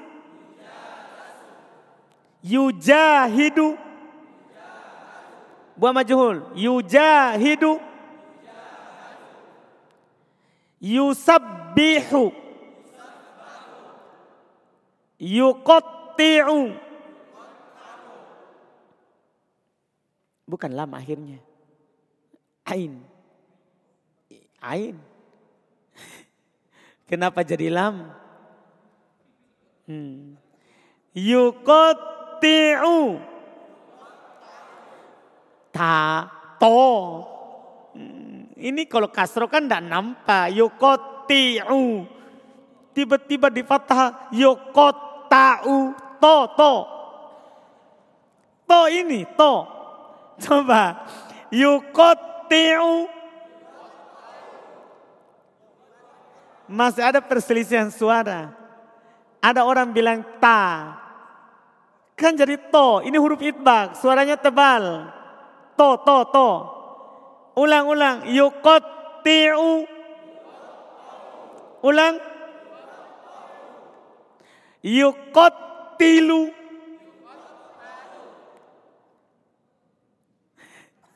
[2.44, 3.78] yujahidu
[5.78, 7.78] buah majhul yujahidu
[10.82, 12.34] yusabbihu
[15.18, 16.62] yuqatti'u
[20.50, 21.40] bukan lam akhirnya
[22.68, 23.02] ain
[24.62, 24.98] Ain.
[27.10, 28.12] Kenapa jadi lam?
[29.88, 30.36] Hmm.
[31.16, 32.98] Yukotiu.
[35.78, 36.26] Ta,
[36.58, 36.82] to.
[37.94, 38.50] Hmm.
[38.58, 40.50] Ini kalau kasro kan tidak nampak.
[40.58, 42.10] Yukotiu.
[42.98, 44.34] Tiba-tiba di fathah.
[44.34, 45.94] Yukotau.
[46.18, 46.74] To, to.
[48.66, 49.54] To ini, to.
[50.42, 51.06] Coba.
[51.54, 53.14] Yukotiu
[56.68, 58.52] masih ada perselisihan suara.
[59.40, 60.94] Ada orang bilang ta.
[62.18, 65.16] Kan jadi to, ini huruf itbak, suaranya tebal.
[65.78, 66.50] To, to, to.
[67.58, 69.86] Ulang-ulang, yukotiu.
[71.86, 72.16] Ulang.
[74.82, 76.54] Yukotilu.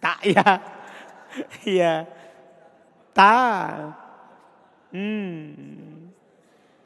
[0.01, 0.49] Tak ya.
[1.65, 1.93] Iya.
[3.13, 3.93] Tak.
[4.91, 6.11] Hmm.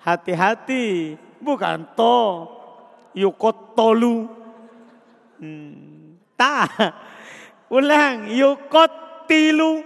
[0.03, 2.19] Hati-hati, bukan to.
[3.15, 4.27] Yukot tolu.
[5.39, 6.19] Hmm.
[6.35, 6.67] Ta.
[7.69, 8.91] Ulang, yukot
[9.29, 9.81] tilu.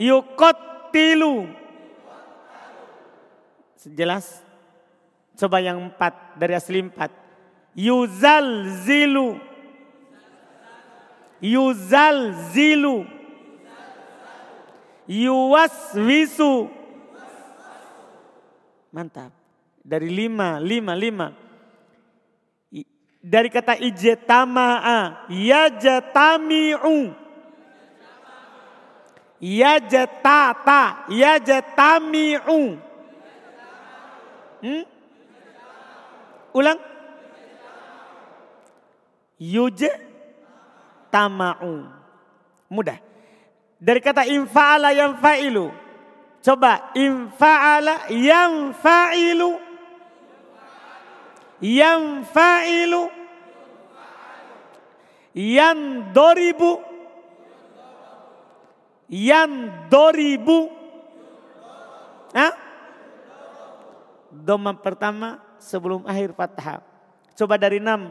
[0.00, 0.58] Yukot
[0.92, 1.48] tilu.
[3.82, 4.40] Jelas?
[5.36, 7.10] Coba yang empat, dari asli empat.
[7.74, 9.36] Yuzal zilu.
[11.42, 13.02] Yuzal zilu
[15.12, 16.70] yuwaswisu.
[18.92, 19.32] Mantap.
[19.82, 21.26] Dari lima, lima, lima.
[23.22, 27.14] Dari kata ijtama'a, yajtami'u.
[29.38, 32.60] Yajtata, yajtami'u.
[34.62, 34.82] Hmm?
[36.54, 36.78] Ulang.
[39.38, 40.02] Yujtama'u.
[42.70, 42.98] Mudah.
[43.82, 45.74] Dari kata infa'ala yang fa'ilu.
[46.42, 49.71] Coba infa'ala yang fa'ilu.
[51.62, 53.06] Yang fa'ilu.
[55.30, 55.78] Yang
[56.10, 56.82] doribu.
[59.06, 59.52] Yang
[59.86, 60.74] doribu.
[64.32, 66.82] Doma pertama sebelum akhir fathah.
[67.38, 68.10] Coba dari enam.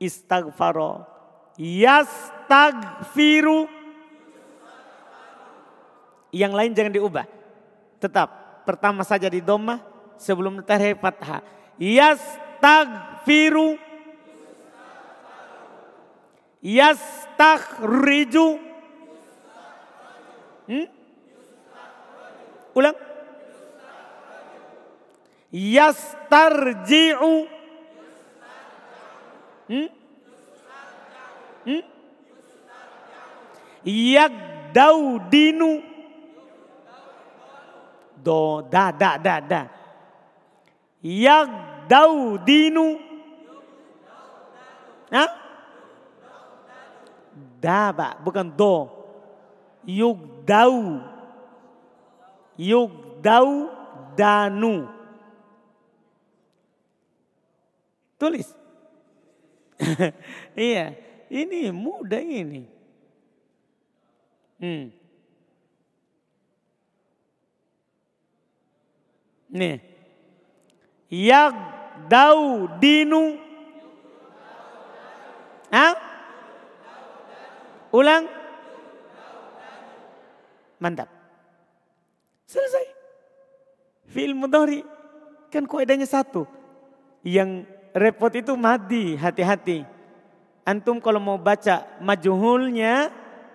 [0.00, 1.04] Istaghfaro.
[1.60, 2.48] Yastagfiru.
[6.32, 7.26] Yang lain jangan diubah.
[8.00, 9.84] Tetap pertama saja di doma
[10.16, 11.57] sebelum terakhir fathah.
[11.78, 13.78] Yastagfiru.
[16.62, 18.58] Yastaghriju.
[20.66, 20.86] Hmm?
[22.74, 22.94] Ulang.
[25.52, 27.48] Yastarji'u.
[29.68, 29.88] Hmm?
[31.64, 31.82] Hmm?
[33.84, 35.82] Yagdaudinu.
[38.18, 39.68] Do, da, da, da, da.
[41.88, 43.00] Yagdaudinu.
[45.08, 45.30] Hah?
[47.64, 48.92] Daba, bukan do.
[49.88, 51.00] Yugdau.
[52.60, 53.48] Yugdau
[54.12, 54.84] danu.
[58.20, 58.52] Tulis.
[60.58, 60.92] iya,
[61.32, 62.68] ini mudah ini.
[64.60, 64.92] Hmm.
[69.48, 69.80] Nih.
[71.08, 71.77] Yak
[72.08, 73.36] dau dinu.
[75.68, 75.94] Hah?
[77.92, 78.24] Ulang.
[80.80, 81.08] Mantap.
[82.48, 82.86] Selesai.
[84.08, 84.80] Fi'il mudhari.
[85.52, 86.48] Kan kaidahnya satu.
[87.24, 89.84] Yang repot itu madi, hati-hati.
[90.64, 93.08] Antum kalau mau baca majuhulnya,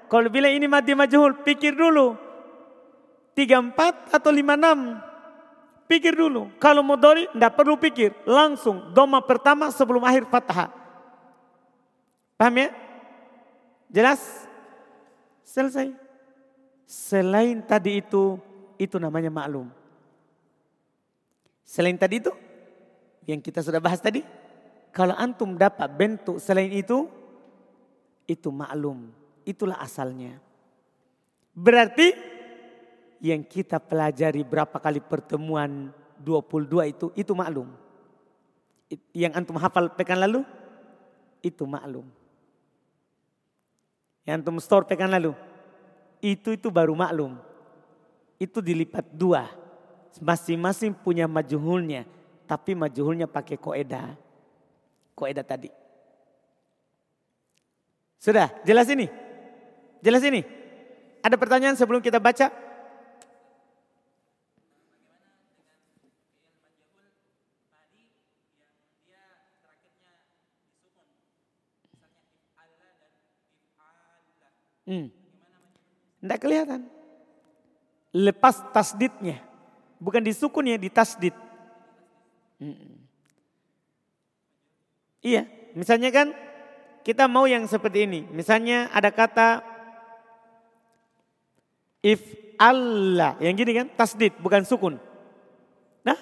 [0.10, 2.18] kalau bilang ini madi majuhul, pikir dulu.
[3.34, 4.98] Tiga empat atau lima enam.
[5.84, 6.48] Pikir dulu.
[6.58, 8.16] Kalau mau dori, tidak perlu pikir.
[8.24, 10.72] Langsung doma pertama sebelum akhir fathah.
[12.40, 12.70] Paham ya?
[13.92, 14.22] Jelas?
[15.44, 15.92] Selesai.
[16.88, 18.40] Selain tadi itu,
[18.80, 19.68] itu namanya maklum.
[21.68, 22.32] Selain tadi itu,
[23.28, 24.24] yang kita sudah bahas tadi.
[24.94, 27.10] Kalau antum dapat bentuk selain itu,
[28.30, 29.10] itu maklum.
[29.44, 30.38] Itulah asalnya.
[31.54, 32.33] Berarti
[33.24, 37.72] yang kita pelajari berapa kali pertemuan 22 itu, itu maklum.
[39.16, 40.44] Yang antum hafal pekan lalu,
[41.40, 42.04] itu maklum.
[44.28, 45.32] Yang antum store pekan lalu,
[46.20, 47.40] itu itu baru maklum.
[48.36, 49.48] Itu dilipat dua.
[50.20, 52.04] Masing-masing punya majuhulnya
[52.44, 54.20] tapi majuhulnya pakai koeda.
[55.16, 55.72] Koeda tadi.
[58.20, 59.08] Sudah, jelas ini?
[60.04, 60.44] Jelas ini?
[61.24, 62.52] Ada pertanyaan sebelum kita baca?
[74.84, 75.08] Hmm.
[76.24, 76.82] Tidak kelihatan.
[78.14, 79.42] Lepas tasdidnya.
[80.00, 81.36] Bukan disukun ya, di tasdid.
[85.24, 86.28] Iya, misalnya kan
[87.04, 88.28] kita mau yang seperti ini.
[88.32, 89.64] Misalnya ada kata
[92.04, 92.20] if
[92.60, 95.00] Allah, yang gini kan tasdid bukan sukun.
[96.04, 96.20] Nah,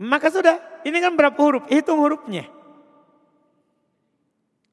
[0.00, 1.64] maka sudah, ini kan berapa huruf?
[1.68, 2.48] Hitung hurufnya.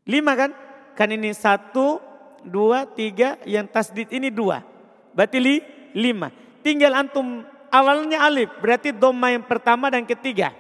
[0.08, 0.52] Lima kan?
[0.96, 2.00] Kan ini satu,
[2.48, 4.64] dua, tiga, yang tasdid ini dua.
[5.12, 5.56] Berarti li,
[5.94, 6.32] lima.
[6.64, 10.56] Tinggal antum awalnya alif, berarti doma yang pertama dan ketiga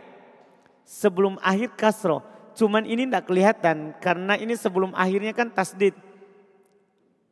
[0.87, 2.23] sebelum akhir kasro.
[2.57, 5.93] Cuman ini tidak kelihatan karena ini sebelum akhirnya kan tasdid.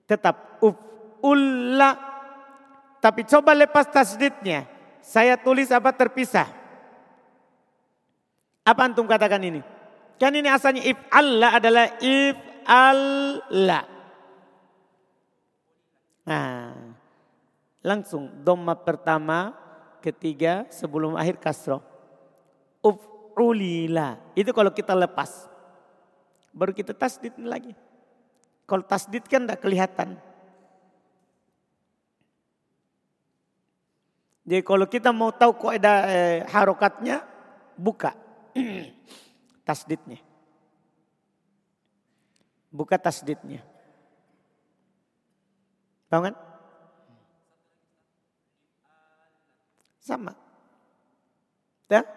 [0.05, 0.77] Tetap uf
[1.23, 1.97] ulla.
[3.01, 4.69] Tapi coba lepas tasdidnya.
[5.01, 6.45] Saya tulis apa terpisah.
[8.65, 9.61] Apa antum katakan ini?
[10.21, 13.94] Kan ini asalnya if Allah adalah if Allah.
[16.25, 16.73] Nah,
[17.85, 19.53] langsung doma pertama,
[20.01, 21.85] ketiga sebelum akhir kasro.
[22.81, 22.97] Uf
[23.37, 24.17] ulila.
[24.33, 25.49] Itu kalau kita lepas.
[26.49, 27.77] Baru kita tasdid lagi.
[28.65, 30.17] Kalau tasdid kan tidak kelihatan.
[34.45, 37.25] Jadi kalau kita mau tahu ada eh, harokatnya,
[37.73, 38.13] buka
[39.67, 40.21] tasdidnya.
[42.69, 43.74] Buka tasdidnya.
[46.15, 46.35] Tahu kan?
[49.99, 50.31] Sama.
[51.91, 52.07] Dah?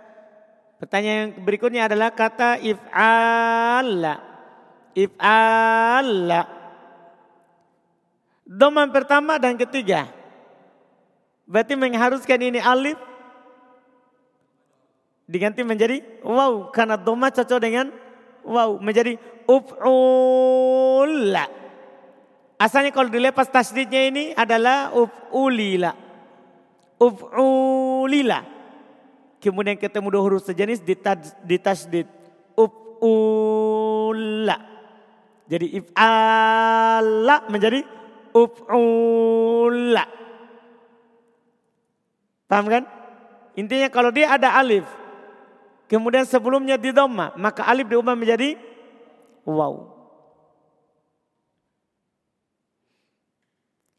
[0.79, 4.23] Pertanyaan berikutnya adalah kata if'ala.
[4.95, 6.47] If'ala.
[8.47, 10.07] Doman pertama dan ketiga.
[11.51, 13.03] Berarti mengharuskan ini alif
[15.27, 17.91] diganti menjadi wow karena doma cocok dengan
[18.47, 19.19] wow menjadi
[19.51, 20.39] uf'ula.
[22.59, 25.95] Asalnya kalau dilepas tasdidnya ini adalah uf'ulila.
[26.99, 28.43] Uf'ulila.
[29.39, 30.83] Kemudian ketemu dua huruf sejenis
[31.47, 32.11] ditasdid.
[32.59, 34.59] Uf'ula.
[35.47, 37.87] Jadi if'ala menjadi
[38.35, 40.05] uf'ula.
[42.51, 42.83] Paham kan?
[43.55, 44.83] Intinya kalau dia ada alif.
[45.87, 47.31] Kemudian sebelumnya di doma.
[47.39, 48.59] Maka alif diubah menjadi
[49.47, 49.98] wow.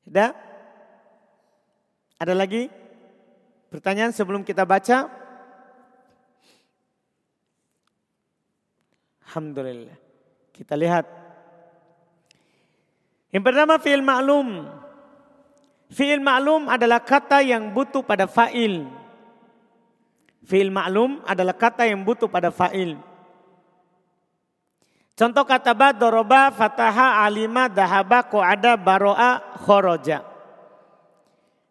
[0.10, 0.34] Sudah?
[2.18, 2.66] Ada lagi
[3.70, 5.06] pertanyaan sebelum kita baca?
[9.30, 9.94] Alhamdulillah.
[10.50, 11.06] Kita lihat.
[13.30, 14.66] Yang pertama fi'il ma'lum.
[15.94, 18.90] Fi'il ma'lum adalah kata yang butuh pada fa'il.
[20.42, 22.98] Fi'il ma'lum adalah kata yang butuh pada fa'il.
[25.20, 30.24] Contoh kata ba, doroba, fataha, alima, dahaba, ada baro'a, khoroja.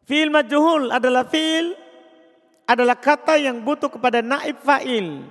[0.05, 1.73] Fi'il majhul adalah fi'il
[2.69, 5.25] adalah kata yang butuh kepada naib fa'il.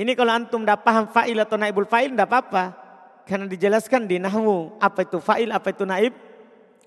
[0.00, 2.64] Ini kalau antum tidak paham fa'il atau naibul fa'il tidak apa-apa.
[3.28, 6.16] Karena dijelaskan di nahwu apa itu fa'il, apa itu naib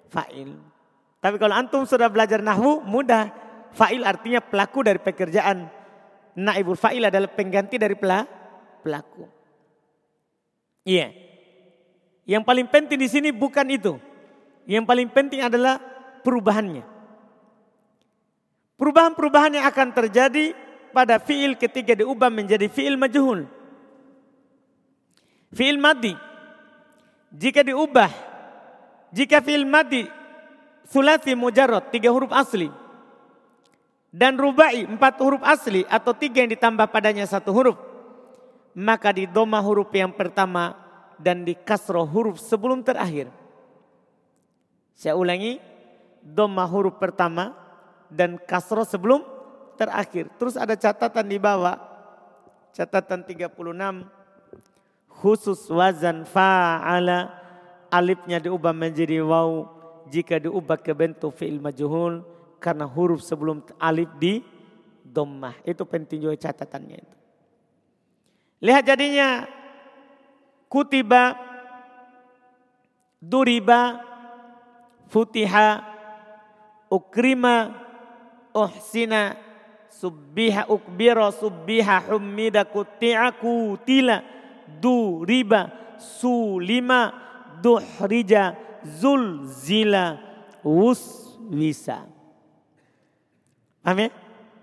[0.09, 0.49] fa'il.
[1.21, 3.29] Tapi kalau antum sudah belajar nahwu mudah.
[3.69, 5.69] Fa'il artinya pelaku dari pekerjaan.
[6.41, 9.38] Naibul fa'il adalah pengganti dari pelaku.
[10.87, 11.11] Iya.
[12.29, 13.97] Yang paling penting di sini bukan itu.
[14.69, 15.81] Yang paling penting adalah
[16.21, 16.85] perubahannya.
[18.77, 20.53] Perubahan-perubahan yang akan terjadi
[20.93, 23.49] pada fiil ketika diubah menjadi fiil majhul.
[25.49, 26.13] Fiil madi.
[27.33, 28.09] Jika diubah,
[29.09, 30.05] jika fiil madi
[30.85, 32.69] sulasi mujarrad, tiga huruf asli.
[34.09, 37.88] Dan rubai, empat huruf asli atau tiga yang ditambah padanya satu huruf
[38.77, 40.77] maka di doma huruf yang pertama
[41.19, 43.27] dan di kasroh huruf sebelum terakhir.
[44.95, 45.59] Saya ulangi,
[46.23, 47.55] doma huruf pertama
[48.11, 49.23] dan kasroh sebelum
[49.79, 50.27] terakhir.
[50.35, 51.79] Terus ada catatan di bawah,
[52.75, 53.55] catatan 36,
[55.07, 57.31] khusus wazan fa'ala,
[57.91, 59.67] alifnya diubah menjadi waw
[60.07, 62.23] jika diubah ke bentuk fi'il majhul
[62.59, 64.43] karena huruf sebelum alif di
[65.03, 65.55] dommah.
[65.63, 67.18] Itu penting juga catatannya itu.
[68.59, 69.47] Lihat jadinya
[70.67, 71.35] kutiba,
[73.23, 74.03] duriba,
[75.07, 75.79] futiha,
[76.91, 77.71] ukrima,
[78.51, 79.39] uhsina,
[79.87, 84.23] subbiha, ukbira, subbiha, hummida, kuti'a, kutila,
[84.67, 87.15] duriba, sulima,
[87.63, 88.55] duhrija,
[90.63, 92.07] wuswisa.
[93.79, 94.09] Paham ya?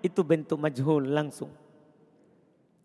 [0.04, 1.50] Itu bentuk majhul langsung.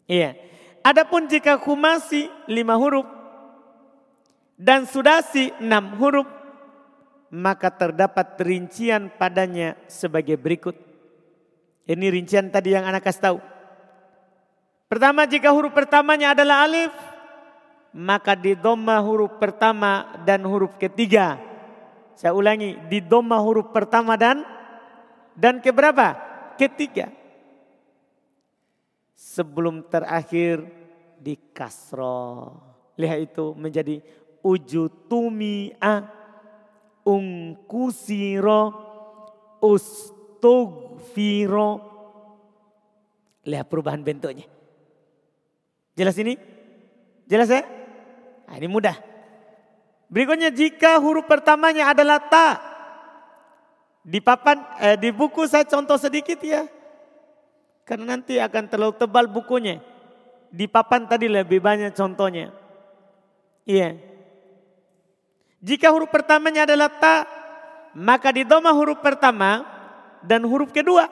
[0.09, 0.33] Iya.
[0.81, 3.05] Adapun jika kumasi lima huruf
[4.57, 6.25] dan sudasi enam huruf,
[7.29, 10.73] maka terdapat rincian padanya sebagai berikut.
[11.85, 13.37] Ini rincian tadi yang anak kasih tahu.
[14.89, 16.93] Pertama jika huruf pertamanya adalah alif,
[17.93, 21.37] maka di doma huruf pertama dan huruf ketiga.
[22.17, 24.41] Saya ulangi, di doma huruf pertama dan
[25.37, 26.17] dan keberapa?
[26.57, 27.20] Ketiga
[29.21, 30.65] sebelum terakhir
[31.21, 32.57] di kasro.
[32.97, 34.01] Lihat itu menjadi
[34.41, 36.09] ujutumi'a
[37.05, 38.63] ungkusiro
[39.61, 40.89] ustugfiro.
[43.45, 44.49] Lihat perubahan bentuknya.
[45.93, 46.33] Jelas ini?
[47.29, 47.61] Jelas ya?
[48.49, 48.97] Nah, ini mudah.
[50.09, 52.57] Berikutnya jika huruf pertamanya adalah ta.
[54.01, 56.65] Di papan, eh, di buku saya contoh sedikit ya.
[57.91, 59.83] Karena nanti akan terlalu tebal bukunya.
[60.47, 62.55] Di papan tadi lebih banyak contohnya.
[63.67, 63.99] Iya.
[65.59, 67.27] Jika huruf pertamanya adalah ta,
[67.91, 69.67] maka di doma huruf pertama
[70.23, 71.11] dan huruf kedua.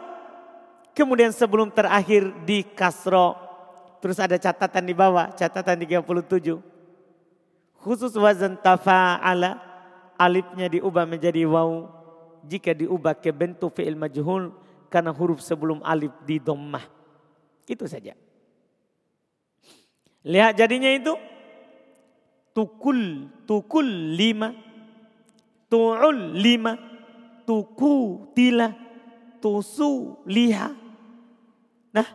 [0.96, 3.36] Kemudian sebelum terakhir di kasro.
[4.00, 6.64] Terus ada catatan di bawah, catatan 37.
[7.84, 9.60] Khusus wazan tafa'ala,
[10.16, 11.92] alifnya diubah menjadi waw.
[12.48, 14.56] Jika diubah ke bentuk fi'il majhul,
[14.90, 16.84] karena huruf sebelum alif di dommah.
[17.70, 18.18] Itu saja.
[20.26, 21.14] Lihat jadinya itu.
[22.52, 23.86] Tukul, tukul
[24.18, 24.52] lima.
[25.70, 26.74] Tu'ul lima.
[27.46, 27.94] Tuku
[28.34, 28.74] tila.
[29.40, 30.76] Tusu liha.
[31.96, 32.08] Nah,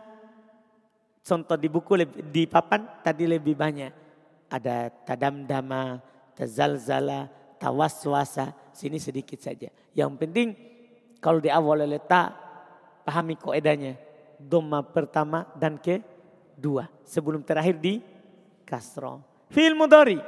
[1.25, 3.91] contoh di buku di papan tadi lebih banyak.
[4.45, 5.97] Ada tadamdama,
[6.37, 8.53] tazalzala, tawaswasa.
[8.75, 9.71] Sini sedikit saja.
[9.95, 10.47] Yang penting
[11.17, 12.44] kalau di awal letak
[13.05, 13.95] pahami koedanya.
[14.35, 16.01] Doma pertama dan ke
[16.57, 16.89] dua.
[17.05, 18.01] Sebelum terakhir di
[18.65, 19.23] kasro.
[19.53, 20.19] Fi'il mudhari.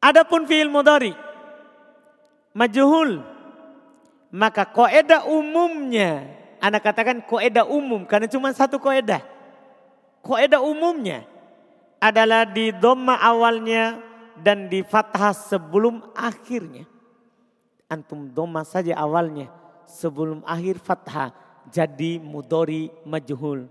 [0.00, 1.26] Adapun fi'il mudhari
[2.56, 3.20] majhul
[4.32, 6.24] maka koedah umumnya
[6.56, 9.20] anak katakan koedah umum karena cuma satu koedah.
[10.24, 11.28] Koedah umumnya
[12.00, 14.00] adalah di doma awalnya
[14.40, 16.88] dan di fathah sebelum akhirnya.
[17.86, 19.46] Antum doma saja awalnya
[19.86, 21.32] sebelum akhir fathah
[21.70, 23.66] jadi mudori majhul.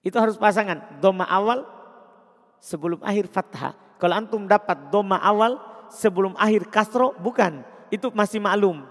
[0.00, 1.66] Itu harus pasangan doma awal
[2.62, 3.76] sebelum akhir fathah.
[4.00, 5.60] Kalau antum dapat doma awal
[5.92, 7.60] sebelum akhir kasro bukan.
[7.92, 8.86] Itu masih maklum.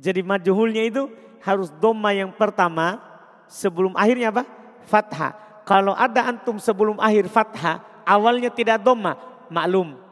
[0.00, 1.06] Jadi majhulnya itu
[1.44, 2.98] harus doma yang pertama
[3.46, 4.42] sebelum akhirnya apa?
[4.88, 5.62] Fathah.
[5.68, 9.14] Kalau ada antum sebelum akhir fathah awalnya tidak doma
[9.52, 10.09] maklum.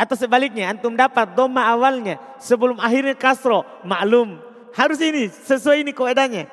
[0.00, 4.40] Atau sebaliknya antum dapat doma awalnya sebelum akhirnya kasro maklum.
[4.72, 6.48] Harus ini sesuai ini koedanya.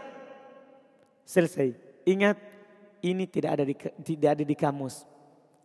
[1.24, 1.72] Selesai.
[2.04, 2.36] Ingat
[3.08, 3.72] ini tidak ada di
[4.04, 5.08] tidak ada di kamus.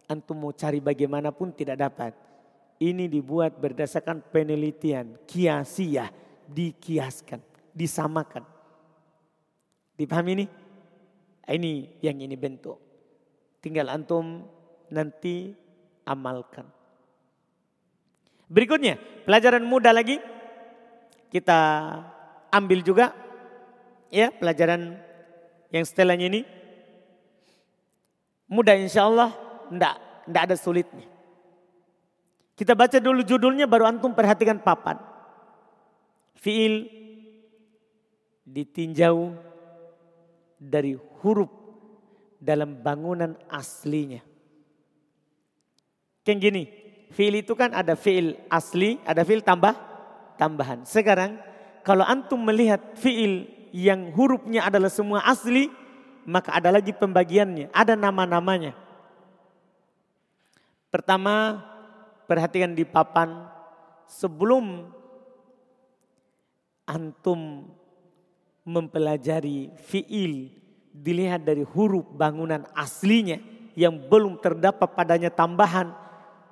[0.07, 2.15] Antum mau cari bagaimanapun tidak dapat.
[2.79, 6.11] Ini dibuat berdasarkan penelitian, kiasiah,
[6.47, 7.43] dikiaskan,
[7.75, 8.47] disamakan.
[9.99, 10.47] Dipahami ini?
[11.51, 12.79] Ini yang ini bentuk.
[13.59, 14.47] Tinggal antum
[14.95, 15.51] nanti
[16.07, 16.82] amalkan.
[18.53, 20.21] Berikutnya, pelajaran mudah lagi.
[21.33, 21.59] Kita
[22.53, 23.17] ambil juga
[24.13, 25.01] ya pelajaran
[25.73, 26.45] yang setelahnya ini.
[28.53, 29.33] Mudah insya Allah,
[29.73, 29.97] enggak,
[30.29, 31.09] enggak ada sulitnya.
[32.53, 35.01] Kita baca dulu judulnya baru antum perhatikan papan.
[36.37, 36.85] Fiil
[38.45, 39.33] ditinjau
[40.61, 40.93] dari
[41.25, 41.49] huruf
[42.37, 44.21] dalam bangunan aslinya.
[46.21, 46.63] Kayak gini,
[47.13, 49.77] fiil itu kan ada fiil asli, ada fiil tambah,
[50.41, 50.83] tambahan.
[50.89, 51.37] Sekarang
[51.85, 55.69] kalau antum melihat fiil yang hurufnya adalah semua asli,
[56.25, 58.75] maka ada lagi pembagiannya, ada nama-namanya.
[60.93, 61.61] Pertama,
[62.29, 63.49] perhatikan di papan
[64.09, 64.93] sebelum
[66.85, 67.69] antum
[68.63, 70.53] mempelajari fiil
[70.93, 73.41] dilihat dari huruf bangunan aslinya
[73.73, 75.97] yang belum terdapat padanya tambahan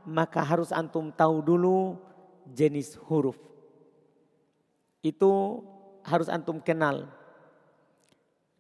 [0.07, 1.97] maka harus antum tahu dulu
[2.49, 3.37] jenis huruf.
[5.01, 5.63] Itu
[6.05, 7.09] harus antum kenal.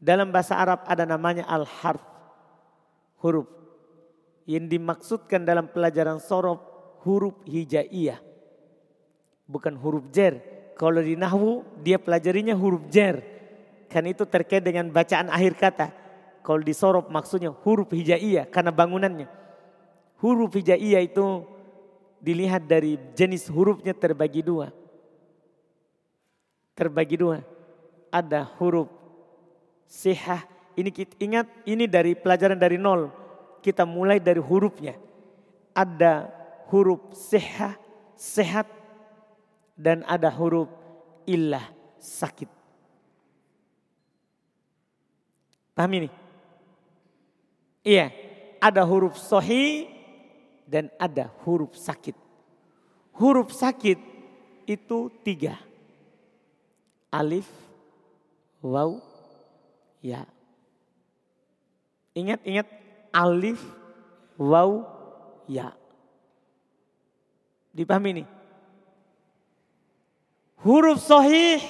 [0.00, 2.00] Dalam bahasa Arab ada namanya al-harf
[3.20, 3.48] huruf.
[4.48, 6.64] Yang dimaksudkan dalam pelajaran sorof
[7.04, 8.18] huruf hijaiyah.
[9.44, 10.40] Bukan huruf jer.
[10.80, 13.20] Kalau di nahwu dia pelajarinya huruf jer.
[13.92, 15.88] Kan itu terkait dengan bacaan akhir kata.
[16.40, 19.39] Kalau di sorof maksudnya huruf hijaiyah karena bangunannya
[20.20, 21.44] huruf hijaiyah itu
[22.20, 24.72] dilihat dari jenis hurufnya terbagi dua
[26.76, 27.44] terbagi dua
[28.10, 28.90] ada huruf
[29.90, 30.46] sihah.
[30.78, 33.10] Ini kita ingat ini dari pelajaran dari nol.
[33.60, 34.94] Kita mulai dari hurufnya.
[35.74, 36.30] Ada
[36.70, 37.74] huruf sihah,
[38.14, 38.70] sehat.
[39.74, 40.68] Dan ada huruf
[41.24, 41.64] illah,
[41.96, 42.48] sakit.
[45.72, 46.08] Paham ini?
[47.80, 48.12] Iya,
[48.60, 49.88] ada huruf sohi
[50.70, 52.14] dan ada huruf sakit.
[53.18, 53.98] Huruf sakit
[54.70, 55.58] itu tiga.
[57.10, 57.50] Alif,
[58.62, 59.02] waw,
[60.00, 60.24] Ya.
[62.16, 62.66] Ingat, ingat
[63.12, 63.60] alif,
[64.40, 64.82] waw,
[65.44, 65.76] ya.
[67.70, 68.24] Dipahami ini?
[70.64, 71.60] Huruf sahih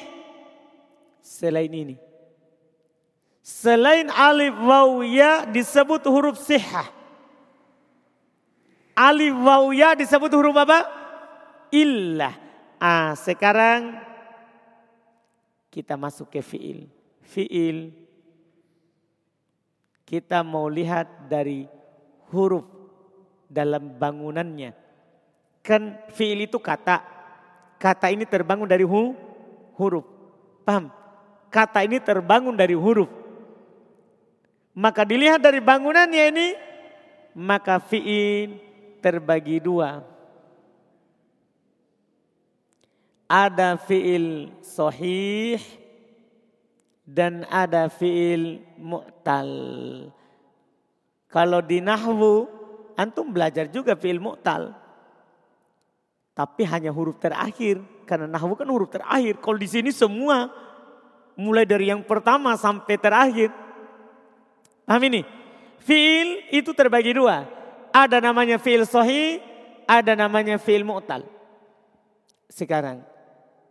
[1.20, 1.96] selain ini.
[3.42, 6.99] Selain alif, waw, ya disebut huruf sihah.
[8.94, 10.84] Alif, waw, ya disebut huruf apa?
[11.70, 12.34] Illah.
[12.80, 13.96] Ah, sekarang
[15.70, 16.90] kita masuk ke fiil.
[17.22, 17.94] Fiil
[20.02, 21.70] kita mau lihat dari
[22.34, 22.66] huruf
[23.46, 24.74] dalam bangunannya.
[25.62, 27.04] Kan fiil itu kata.
[27.78, 29.14] Kata ini terbangun dari hu,
[29.78, 30.04] huruf.
[30.66, 30.90] Paham?
[31.48, 33.08] Kata ini terbangun dari huruf.
[34.74, 36.48] Maka dilihat dari bangunannya ini,
[37.34, 38.69] maka fiil
[39.00, 40.04] terbagi dua.
[43.30, 45.62] Ada fiil sahih
[47.06, 49.50] dan ada fiil mu'tal.
[51.30, 52.46] Kalau di nahwu
[52.98, 54.74] antum belajar juga fiil mu'tal.
[56.34, 59.38] Tapi hanya huruf terakhir karena nahwu kan huruf terakhir.
[59.38, 60.50] Kalau di sini semua
[61.38, 63.50] mulai dari yang pertama sampai terakhir.
[64.86, 65.22] Paham ini?
[65.86, 67.59] Fiil itu terbagi dua.
[67.90, 69.42] Ada namanya fiil sahih,
[69.86, 71.26] ada namanya fiil mu'tal.
[72.46, 73.02] Sekarang,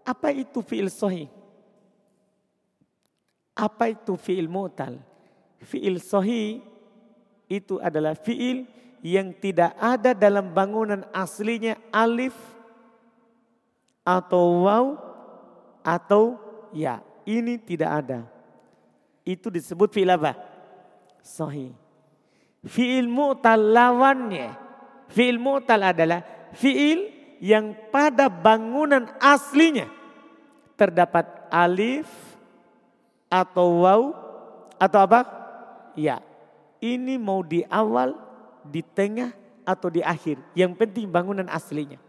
[0.03, 1.31] apa itu fiil sahih?
[3.59, 4.95] Apa itu fi'il mu'tal?
[5.59, 6.63] Fi'il sohi
[7.51, 8.63] itu adalah fi'il
[9.03, 12.35] yang tidak ada dalam bangunan aslinya alif
[14.07, 14.85] atau waw
[15.83, 16.39] atau
[16.71, 17.03] ya.
[17.27, 18.19] Ini tidak ada.
[19.27, 20.39] Itu disebut fi'il apa?
[21.19, 21.75] Sohi.
[22.67, 24.51] Fi'il mu'tal lawannya.
[25.07, 27.07] Fi'il mu'tal adalah fi'il
[27.39, 29.87] yang pada bangunan aslinya
[30.75, 32.07] terdapat alif
[33.31, 34.01] atau waw
[34.79, 35.19] atau apa?
[35.95, 36.23] Ya.
[36.79, 38.15] Ini mau di awal,
[38.63, 39.35] di tengah
[39.67, 40.39] atau di akhir.
[40.55, 41.99] Yang penting bangunan aslinya.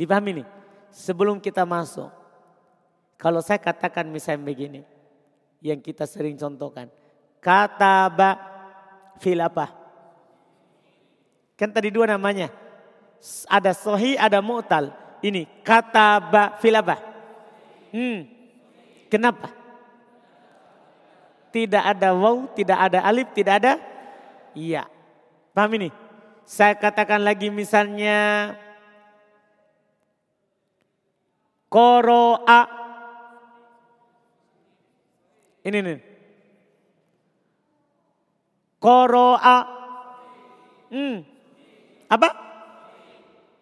[0.00, 0.48] Dipahami nih?
[0.88, 2.08] Sebelum kita masuk.
[3.20, 4.80] Kalau saya katakan misalnya begini.
[5.60, 6.88] Yang kita sering contohkan.
[7.44, 8.49] Kata ba
[9.20, 9.68] fil apa?
[11.60, 12.48] Kan tadi dua namanya
[13.46, 14.96] ada sohi, ada mu'tal.
[15.20, 16.96] Ini kata ba filabah.
[17.92, 18.24] Hmm.
[19.12, 19.52] Kenapa?
[21.50, 23.72] Tidak ada waw, tidak ada alif, tidak ada
[24.54, 24.86] iya.
[25.50, 25.90] Paham ini?
[26.46, 28.54] Saya katakan lagi misalnya
[31.68, 32.66] koroa.
[35.60, 36.09] Ini nih.
[38.80, 39.58] Koroa.
[40.88, 41.20] Hmm.
[42.08, 42.28] Apa?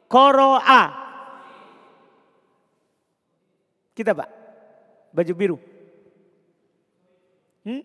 [0.06, 0.82] Koroa.
[3.98, 4.30] Kita pak,
[5.10, 5.56] baju biru.
[7.66, 7.82] Hmm?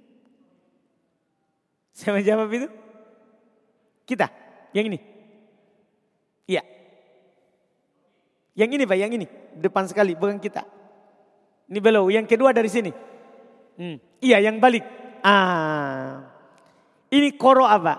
[1.90, 2.70] Siapa jawab itu?
[4.06, 4.30] Kita,
[4.78, 5.00] yang ini.
[6.46, 6.62] Iya.
[8.54, 9.26] Yang ini pak, yang ini.
[9.58, 10.62] Depan sekali, bukan kita.
[11.74, 12.94] Ini below, yang kedua dari sini.
[13.74, 13.98] Hmm.
[14.22, 14.86] Iya, yang balik.
[15.26, 16.33] Ah.
[17.14, 17.94] Ini koro apa?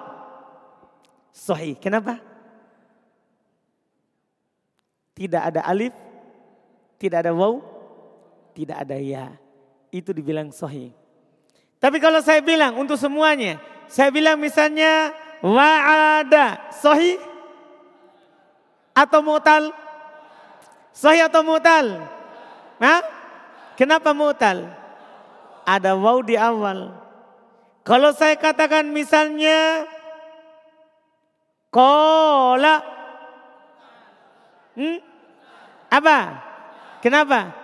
[1.30, 1.78] Sohi.
[1.78, 2.18] Kenapa?
[5.14, 5.94] Tidak ada alif,
[6.98, 7.62] tidak ada waw,
[8.58, 9.30] tidak ada ya.
[9.94, 10.90] Itu dibilang sohi.
[11.78, 17.14] Tapi kalau saya bilang untuk semuanya, saya bilang misalnya wa'ada sohi
[18.90, 19.70] atau mutal?
[20.90, 22.02] Sohi atau mutal?
[22.82, 23.02] Hah?
[23.78, 24.74] Kenapa mutal?
[25.62, 27.03] Ada waw di awal.
[27.84, 29.84] Kalau saya katakan misalnya
[31.68, 32.94] kola
[34.74, 34.98] Hmm?
[35.86, 36.18] Apa?
[36.98, 37.54] Kenapa?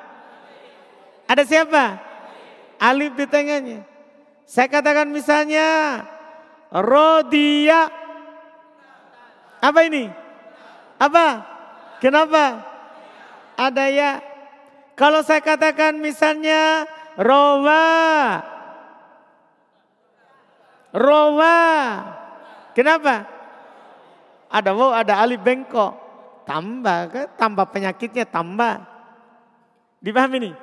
[1.26, 1.98] Ada siapa?
[2.78, 3.82] Alif di tengahnya.
[4.46, 6.00] Saya katakan misalnya
[6.70, 7.90] Rodia.
[9.58, 10.06] Apa ini?
[11.02, 11.42] Apa?
[11.98, 12.62] Kenapa?
[13.58, 14.12] Ada ya.
[14.94, 16.86] Kalau saya katakan misalnya
[17.18, 18.38] Rowa.
[20.90, 21.58] Rowa.
[22.74, 23.26] Kenapa?
[24.50, 25.94] Ada wow, ada alif bengkok.
[26.46, 28.82] Tambah kan, tambah penyakitnya tambah.
[30.02, 30.56] Dipahami nih?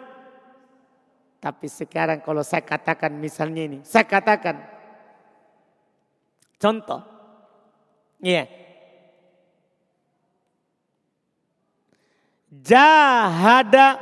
[1.38, 4.60] Tapi sekarang kalau saya katakan misalnya ini, saya katakan
[6.60, 7.00] contoh.
[8.20, 8.44] Iya.
[8.44, 8.48] Yeah.
[12.48, 14.00] Jahada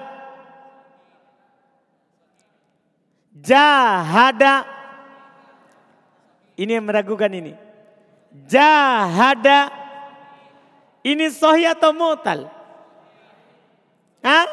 [3.36, 4.75] Jahada
[6.56, 7.54] Ini yang meragukan ini.
[8.48, 9.72] Jahada
[11.06, 12.50] ini sohi atau mutal?
[14.26, 14.48] Hah?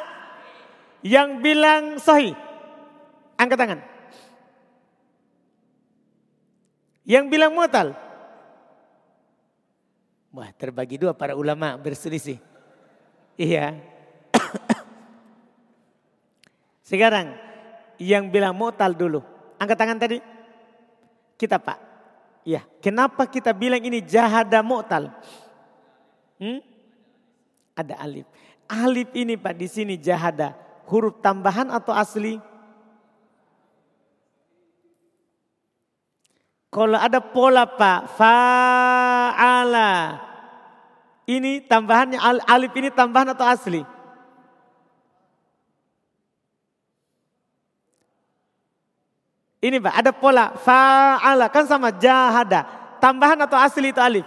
[1.00, 2.36] Yang bilang sohi.
[3.40, 3.80] Angkat tangan.
[7.08, 7.96] Yang bilang mutal.
[10.32, 12.36] Wah terbagi dua para ulama berselisih.
[13.40, 13.80] Iya.
[16.84, 17.32] Sekarang
[17.96, 19.24] yang bilang mutal dulu.
[19.56, 20.20] Angkat tangan tadi.
[21.40, 21.91] Kita pak.
[22.42, 25.14] Ya, kenapa kita bilang ini jahada mu'tal?
[26.42, 26.58] Hmm?
[27.78, 28.26] Ada alif.
[28.66, 30.58] Alif ini Pak di sini jahada.
[30.90, 32.42] Huruf tambahan atau asli?
[36.72, 39.92] Kalau ada pola Pak, fa'ala.
[41.28, 42.18] Ini tambahannya
[42.48, 43.86] alif ini tambahan atau asli?
[49.62, 52.66] Ini Pak, ada pola fa'ala kan sama jahada.
[52.98, 54.26] Tambahan atau asli itu alif?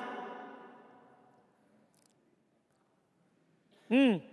[3.92, 4.24] Hmm.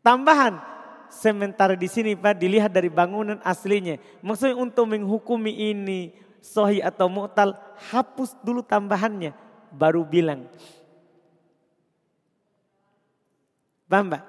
[0.00, 0.56] Tambahan.
[1.12, 4.00] Sementara di sini Pak dilihat dari bangunan aslinya.
[4.24, 7.52] Maksudnya untuk menghukumi ini sohi atau mu'tal
[7.92, 9.36] hapus dulu tambahannya.
[9.76, 10.48] Baru bilang.
[13.92, 14.24] Paham Pak?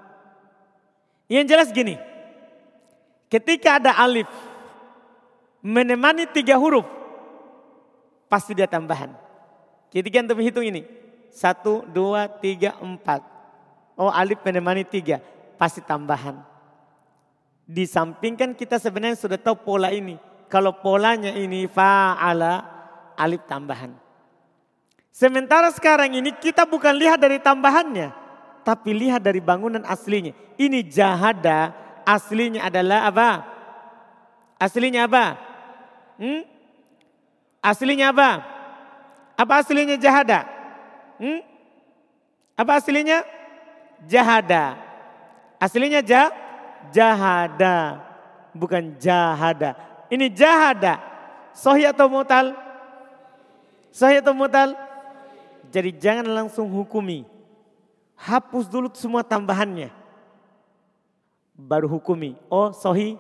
[1.32, 1.96] Yang jelas gini.
[3.32, 4.28] Ketika ada alif
[5.64, 6.86] menemani tiga huruf.
[8.28, 9.16] Pasti dia tambahan.
[9.90, 10.84] Ketika untuk menghitung ini.
[11.34, 13.26] Satu, dua, tiga, empat.
[13.98, 15.18] Oh alif menemani tiga,
[15.58, 16.38] pasti tambahan.
[17.66, 20.20] Di samping kan kita sebenarnya sudah tahu pola ini.
[20.46, 22.62] Kalau polanya ini fa'ala
[23.18, 23.98] alif tambahan.
[25.14, 28.14] Sementara sekarang ini kita bukan lihat dari tambahannya.
[28.62, 30.34] Tapi lihat dari bangunan aslinya.
[30.58, 31.74] Ini jahada
[32.06, 33.30] aslinya adalah apa?
[34.58, 35.53] Aslinya apa?
[36.18, 36.44] Hmm?
[37.64, 38.44] Aslinya apa?
[39.40, 40.46] Apa aslinya jahada?
[41.18, 41.42] Hmm?
[42.54, 43.26] Apa aslinya?
[44.06, 44.78] Jahada.
[45.58, 46.30] Aslinya jah,
[46.92, 48.04] jahada.
[48.54, 49.80] Bukan jahada.
[50.12, 51.00] Ini jahada.
[51.56, 52.54] Sahih atau mutal?
[53.90, 54.76] Sahih atau mutal?
[55.72, 57.26] Jadi jangan langsung hukumi.
[58.20, 59.90] Hapus dulu semua tambahannya.
[61.58, 62.38] Baru hukumi.
[62.52, 63.18] Oh sahih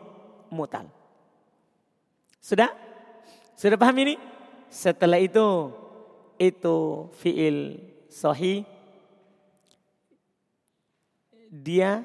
[0.53, 0.85] mutal.
[2.43, 2.75] Sudah?
[3.55, 4.19] Sudah paham ini?
[4.67, 5.71] Setelah itu,
[6.35, 7.79] itu fiil
[8.11, 8.67] sahih.
[11.47, 12.03] Dia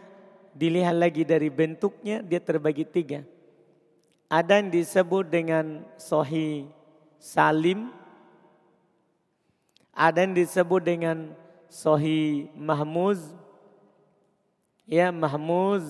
[0.55, 3.27] dilihat lagi dari bentuknya, dia terbagi tiga.
[4.31, 6.71] Ada yang disebut dengan sohi
[7.19, 7.91] salim.
[9.91, 11.35] Ada yang disebut dengan
[11.67, 13.35] sohi mahmuz.
[14.87, 15.83] Ya mahmuz.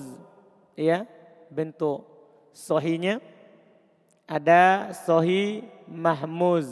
[0.73, 1.05] Ya
[1.53, 2.01] bentuk
[2.49, 3.21] sohinya.
[4.29, 6.69] Ada sohi mahmuz.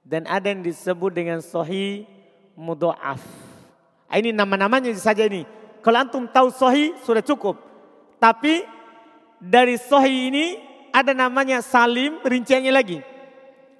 [0.00, 2.08] Dan ada yang disebut dengan sohi
[2.56, 3.20] mudo'af.
[4.08, 5.44] Ah, ini nama-namanya saja ini.
[5.84, 7.60] Kalau antum tahu sohi sudah cukup.
[8.16, 8.64] Tapi
[9.38, 10.46] dari sohi ini
[10.90, 12.98] ada namanya salim, rinciannya lagi.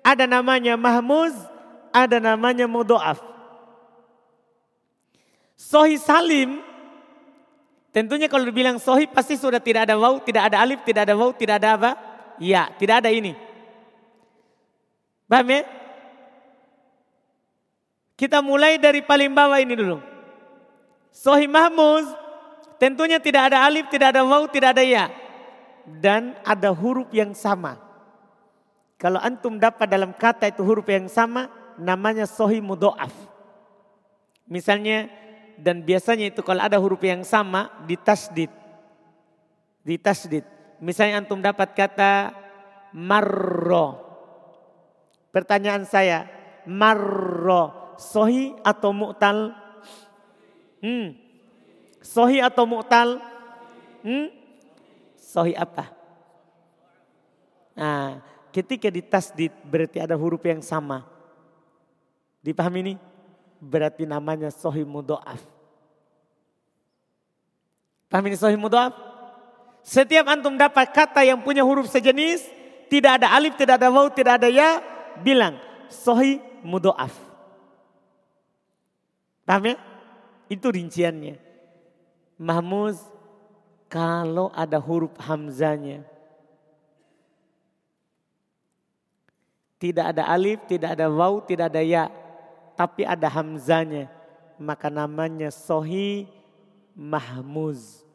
[0.01, 1.35] Ada namanya mahmuz,
[1.93, 3.21] ada namanya mudoaf.
[5.61, 6.65] Sohi salim,
[7.93, 11.37] tentunya kalau dibilang sohi pasti sudah tidak ada wau, tidak ada alif, tidak ada wau,
[11.37, 11.91] tidak ada apa?
[12.41, 13.37] Ya, tidak ada ini.
[15.29, 15.63] Paham ya?
[18.17, 20.01] Kita mulai dari paling bawah ini dulu.
[21.13, 22.09] Sohi mahmuz,
[22.81, 25.13] tentunya tidak ada alif, tidak ada wau, tidak ada ya
[25.99, 27.81] dan ada huruf yang sama.
[29.01, 31.49] Kalau antum dapat dalam kata itu huruf yang sama,
[31.81, 33.11] namanya sohi mudoaf.
[34.45, 35.09] Misalnya,
[35.57, 38.53] dan biasanya itu kalau ada huruf yang sama, ditasdid.
[39.81, 40.45] Ditasdid.
[40.81, 42.33] Misalnya antum dapat kata
[42.97, 44.01] marro.
[45.31, 46.27] Pertanyaan saya,
[46.67, 49.55] marro, sohi atau mu'tal?
[50.81, 51.15] Hmm.
[52.01, 53.21] Sohi atau mu'tal?
[54.03, 54.33] Hmm?
[55.21, 55.93] Sohi apa?
[57.77, 58.19] Nah,
[58.51, 61.07] ketika ditasdid berarti ada huruf yang sama.
[62.41, 62.95] Dipahami ini?
[63.61, 65.45] Berarti namanya sohi mudoaf.
[68.11, 69.10] Paham ini sohi mudoaf?
[69.81, 72.45] Setiap antum dapat kata yang punya huruf sejenis,
[72.93, 74.83] tidak ada alif, tidak ada waw, tidak ada ya,
[75.23, 75.57] bilang
[75.89, 77.13] sohi mudoaf.
[79.47, 79.77] Paham ya?
[80.51, 81.39] Itu rinciannya.
[82.39, 83.03] Mahmuz
[83.91, 86.07] kalau ada huruf hamzanya.
[89.81, 92.07] Tidak ada alif, tidak ada waw, tidak ada ya.
[92.77, 94.13] Tapi ada hamzanya.
[94.61, 96.29] Maka namanya sohi
[96.93, 98.10] mahmuz.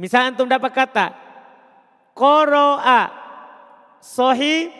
[0.00, 1.06] Misalnya antum dapat kata.
[2.16, 3.12] Koro'a.
[4.00, 4.72] Sohi.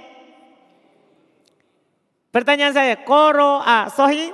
[2.33, 2.97] Pertanyaan saya.
[2.97, 3.93] Koro'a.
[3.93, 4.33] Sohi.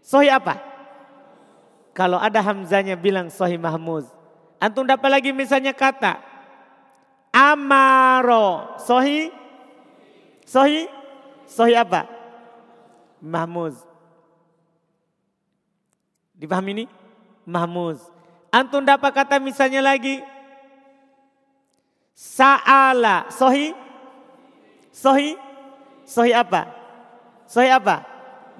[0.00, 0.56] Sohi apa?
[1.92, 4.08] Kalau ada hamzanya bilang sahih mahmuz.
[4.56, 6.32] Antum dapat lagi misalnya kata
[7.32, 8.76] amaro.
[8.80, 9.32] Sahih?
[10.44, 10.86] Sahih?
[11.48, 12.04] Sahih apa?
[13.18, 13.80] Mahmuz.
[16.36, 16.84] Dipahami ini?
[17.48, 18.04] Mahmuz.
[18.52, 20.20] Antum dapat kata misalnya lagi
[22.12, 23.26] Sa'ala.
[23.32, 23.74] Sahih?
[24.94, 25.34] Sahih?
[26.06, 26.70] Sahih apa?
[27.48, 28.06] Sahih apa?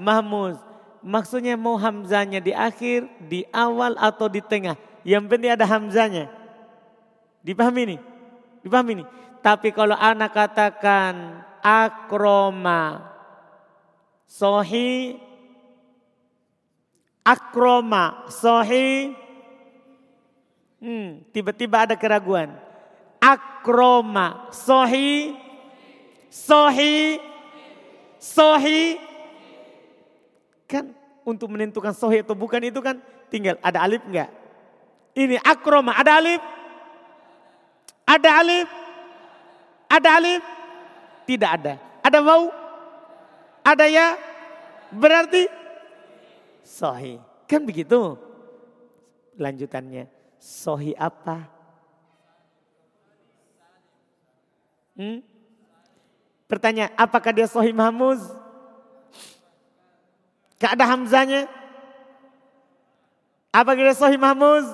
[0.00, 0.58] Mahmuz.
[1.02, 4.74] Maksudnya mau hamzanya di akhir, di awal atau di tengah.
[5.06, 6.26] Yang penting ada hamzanya.
[7.42, 7.96] Dipahami ini?
[8.66, 9.04] Dipahami ini?
[9.42, 13.02] Tapi kalau anak katakan akroma,
[14.30, 15.18] sohi,
[17.26, 19.21] akroma, sohi,
[20.82, 22.50] hmm, tiba-tiba ada keraguan.
[23.22, 25.38] Akroma, sohi,
[26.26, 27.22] sohi,
[28.18, 28.98] sohi,
[30.72, 30.88] Kan
[31.28, 32.96] untuk menentukan sohi atau bukan itu kan
[33.28, 34.32] tinggal ada alif enggak?
[35.12, 36.40] Ini akroma, ada alif?
[38.08, 38.68] Ada alif?
[39.84, 40.42] Ada alif?
[41.28, 41.74] Tidak ada.
[42.00, 42.48] Ada wau?
[43.60, 44.16] Ada ya?
[44.88, 45.44] Berarti
[46.64, 47.20] sohi.
[47.44, 48.16] Kan begitu.
[49.36, 50.21] Lanjutannya.
[50.42, 51.46] Sohi apa?
[54.98, 55.22] Hmm?
[56.50, 58.18] Pertanyaan, apakah dia sohi mahmuz?
[60.58, 61.46] Gak ada hamzanya.
[63.54, 64.66] Apa kira sahih mahmuz?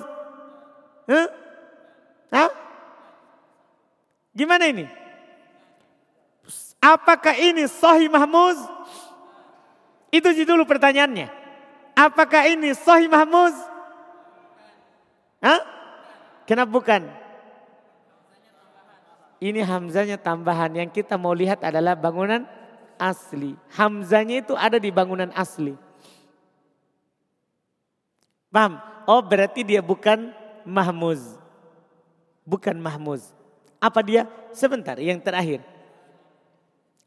[1.09, 1.27] Huh?
[2.29, 2.49] Hah?
[4.37, 4.85] Gimana ini?
[6.79, 8.55] Apakah ini Sohi Mahmuz?
[10.13, 11.27] Itu dulu pertanyaannya.
[11.91, 13.51] Apakah ini Sohi Mahmuz?
[15.39, 15.61] Hah?
[16.43, 17.01] Kenapa bukan?
[19.39, 20.75] Ini Hamzanya tambahan.
[20.75, 22.43] Yang kita mau lihat adalah bangunan
[22.99, 23.55] asli.
[23.75, 25.73] Hamzanya itu ada di bangunan asli.
[28.51, 28.81] Paham?
[29.07, 30.35] Oh berarti dia bukan
[30.67, 31.39] Mahmuz.
[32.43, 33.31] Bukan Mahmuz.
[33.79, 34.27] Apa dia?
[34.51, 35.63] Sebentar, yang terakhir.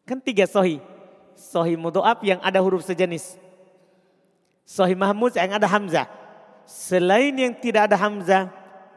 [0.08, 0.80] Kan tiga sohi.
[1.36, 3.36] Sohi mudoab yang ada huruf sejenis.
[4.64, 6.06] Sohi mahmud yang ada hamzah.
[6.64, 8.48] Selain yang tidak ada hamzah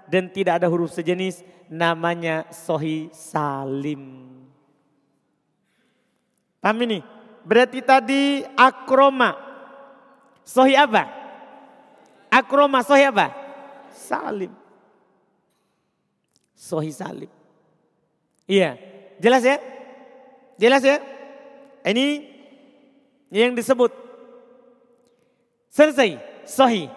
[0.05, 4.31] dan tidak ada huruf sejenis, namanya sohi salim.
[6.61, 6.99] Paham ini?
[7.45, 9.37] Berarti tadi akroma.
[10.45, 11.09] Sohi apa?
[12.29, 13.29] Akroma sohi apa?
[13.93, 14.53] Salim.
[16.57, 17.29] Sohi salim.
[18.49, 18.77] Iya,
[19.21, 19.57] jelas ya?
[20.57, 20.97] Jelas ya?
[21.85, 22.25] Ini
[23.29, 23.93] yang disebut
[25.69, 26.17] selesai
[26.49, 26.89] sahih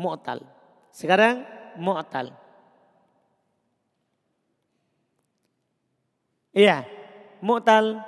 [0.00, 0.40] mu'tal.
[0.88, 1.44] Sekarang
[1.76, 2.32] mu'tal.
[6.56, 6.88] Iya,
[7.44, 8.00] mu'tal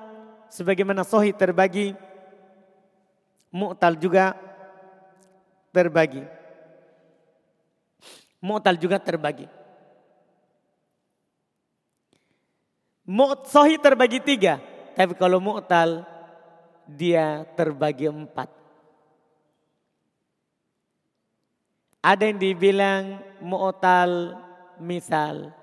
[0.48, 1.92] sebagaimana sahih terbagi,
[3.52, 4.32] mu'tal juga
[5.70, 6.24] terbagi.
[8.42, 9.46] Mu'tal juga terbagi.
[13.06, 14.58] Mu'tal terbagi tiga.
[14.98, 16.02] Tapi kalau mu'tal
[16.90, 18.61] dia terbagi empat.
[22.02, 24.34] Ada yang dibilang mu'tal
[24.82, 25.54] misal.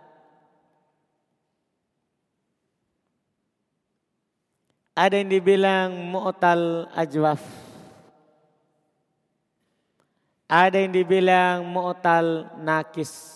[4.96, 7.44] Ada yang dibilang mu'tal ajwaf.
[10.48, 13.36] Ada yang dibilang mu'tal nakis.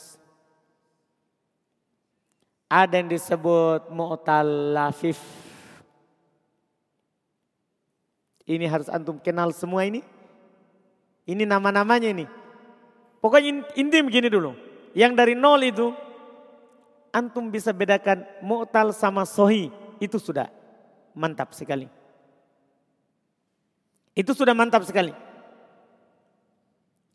[2.72, 5.20] Ada yang disebut mu'tal lafif.
[8.48, 10.00] Ini harus antum kenal semua ini.
[11.28, 12.43] Ini nama-namanya ini.
[13.24, 14.52] Pokoknya inti begini dulu.
[14.92, 15.96] Yang dari nol itu
[17.16, 19.72] antum bisa bedakan mu'tal sama sohi.
[20.04, 20.52] Itu sudah
[21.16, 21.88] mantap sekali.
[24.12, 25.16] Itu sudah mantap sekali.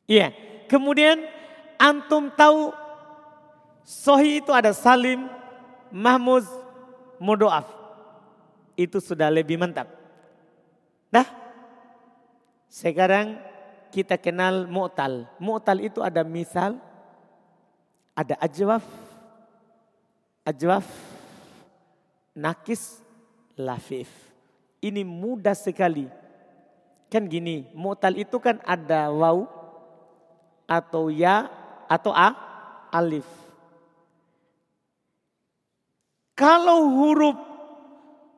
[0.08, 0.32] Iya.
[0.64, 1.20] Kemudian
[1.76, 2.72] antum tahu
[3.84, 5.28] sohi itu ada salim,
[5.92, 6.48] mahmuz
[7.20, 7.68] mudoaf.
[8.80, 9.92] Itu sudah lebih mantap.
[11.12, 11.28] Nah,
[12.72, 13.47] sekarang
[13.88, 15.26] kita kenal mu'tal.
[15.40, 16.76] Mu'tal itu ada misal,
[18.12, 18.84] ada ajwaf,
[20.44, 20.86] ajwaf,
[22.36, 23.00] nakis,
[23.56, 24.08] lafif.
[24.78, 26.06] Ini mudah sekali.
[27.08, 29.48] Kan gini, mu'tal itu kan ada waw
[30.68, 31.48] atau ya
[31.88, 32.36] atau a,
[32.92, 33.26] alif.
[36.36, 37.34] Kalau huruf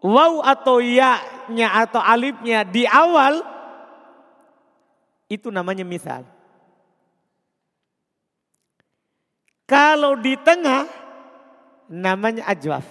[0.01, 3.45] waw atau ya-nya atau alifnya di awal
[5.31, 6.27] itu namanya misal.
[9.71, 10.91] Kalau di tengah
[11.87, 12.83] namanya ajwaf.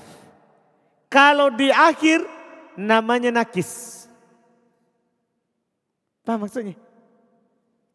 [1.11, 2.23] Kalau di akhir
[2.79, 4.07] namanya nakis.
[6.23, 6.79] Apa maksudnya?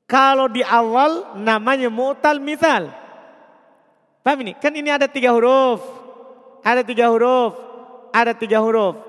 [0.04, 2.92] Kalau di awal namanya mu'tal misal.
[4.20, 4.52] Paham ini?
[4.60, 5.80] Kan ini ada tiga huruf.
[6.60, 7.56] Ada tiga huruf.
[8.12, 9.00] Ada tiga huruf.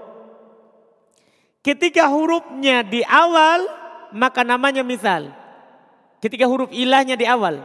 [1.59, 3.65] Ketika hurufnya di awal,
[4.15, 5.27] maka namanya misal.
[6.23, 7.59] Ketika huruf ilahnya di awal.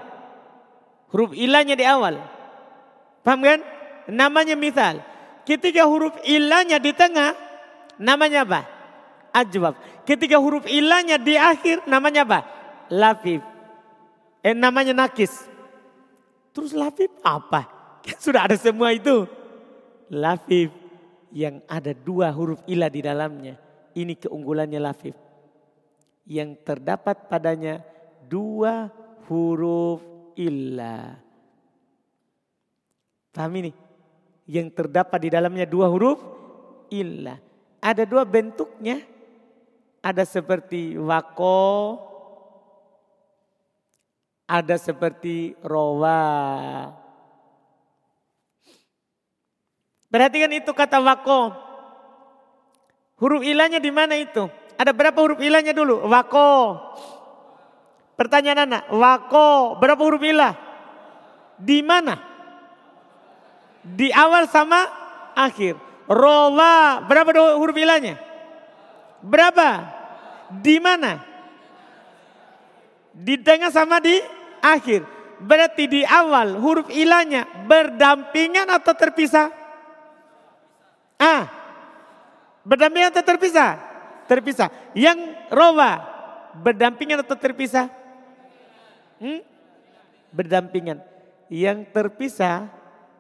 [1.15, 2.19] Huruf ilahnya di awal.
[3.23, 3.63] Paham kan?
[4.11, 4.99] Namanya misal.
[5.47, 7.39] Ketika huruf ilahnya di tengah,
[8.03, 8.67] namanya apa?
[9.31, 9.79] Ajwab.
[10.03, 12.41] Ketika huruf ilahnya di akhir, namanya apa?
[12.91, 13.47] Lafif.
[14.43, 15.47] Eh, namanya nakis.
[16.51, 17.71] Terus lafif apa?
[18.25, 19.31] Sudah ada semua itu
[20.11, 20.75] lafif
[21.31, 23.55] yang ada dua huruf ilah di dalamnya.
[23.95, 25.30] Ini keunggulannya lafif.
[26.29, 27.85] Yang terdapat padanya
[28.27, 28.91] dua
[29.27, 30.01] huruf
[30.35, 31.19] ilah.
[33.31, 33.73] Paham ini?
[34.51, 36.19] Yang terdapat di dalamnya dua huruf
[36.91, 37.39] ilah.
[37.81, 39.01] Ada dua bentuknya.
[40.03, 41.99] Ada seperti wako.
[44.51, 46.91] Ada seperti rowa.
[50.11, 51.55] Perhatikan itu kata wako.
[53.23, 54.51] Huruf ilahnya di mana itu?
[54.81, 56.09] Ada berapa huruf ilahnya dulu?
[56.09, 56.81] Wako.
[58.17, 60.57] Pertanyaan anak, wako berapa huruf ilah?
[61.61, 62.17] Di mana?
[63.85, 64.89] Di awal sama
[65.37, 65.77] akhir.
[66.09, 68.17] Rowa berapa huruf ilahnya?
[69.21, 69.85] Berapa?
[70.49, 71.21] Di mana?
[73.13, 74.17] Di tengah sama di
[74.65, 75.05] akhir.
[75.45, 79.53] Berarti di awal huruf ilahnya berdampingan atau terpisah?
[81.21, 81.45] Ah,
[82.65, 83.90] berdampingan atau terpisah?
[84.31, 84.71] Terpisah.
[84.95, 86.07] Yang roba,
[86.55, 87.91] berdampingan atau terpisah?
[89.19, 89.43] Hmm?
[90.31, 91.03] Berdampingan.
[91.51, 92.71] Yang terpisah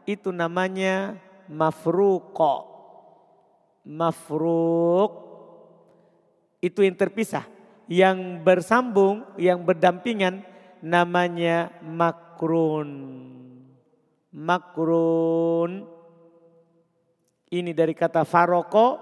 [0.06, 1.18] itu namanya
[1.50, 2.70] mafruko.
[3.82, 5.10] Mafruk
[6.62, 7.42] itu yang terpisah.
[7.90, 10.46] Yang bersambung, yang berdampingan
[10.78, 12.90] namanya makrun.
[14.30, 15.90] Makrun
[17.50, 18.94] ini dari kata faroko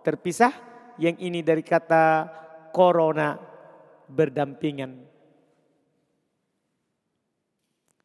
[0.00, 0.56] terpisah,
[0.98, 2.28] yang ini dari kata
[2.74, 3.38] corona
[4.10, 4.92] berdampingan.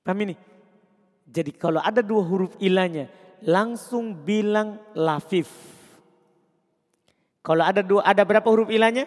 [0.05, 0.35] Paham ini?
[1.29, 3.09] Jadi kalau ada dua huruf ilahnya,
[3.45, 5.49] langsung bilang lafif.
[7.45, 9.05] Kalau ada dua, ada berapa huruf ilahnya?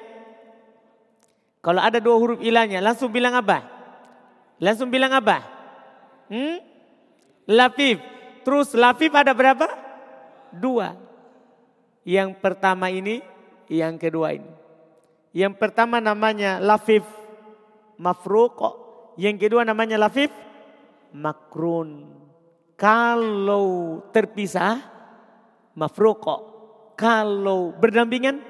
[1.62, 3.66] Kalau ada dua huruf ilahnya, langsung bilang apa?
[4.62, 5.42] Langsung bilang apa?
[6.30, 6.58] Hmm?
[7.50, 7.98] Lafif.
[8.46, 9.66] Terus lafif ada berapa?
[10.54, 10.94] Dua.
[12.02, 13.22] Yang pertama ini,
[13.72, 14.52] yang kedua ini.
[15.32, 17.08] Yang pertama namanya lafif
[17.96, 18.60] mafruq.
[19.16, 20.28] Yang kedua namanya lafif
[21.16, 22.04] makrun.
[22.76, 24.76] Kalau terpisah
[25.72, 26.52] mafruq.
[27.00, 28.44] Kalau berdampingan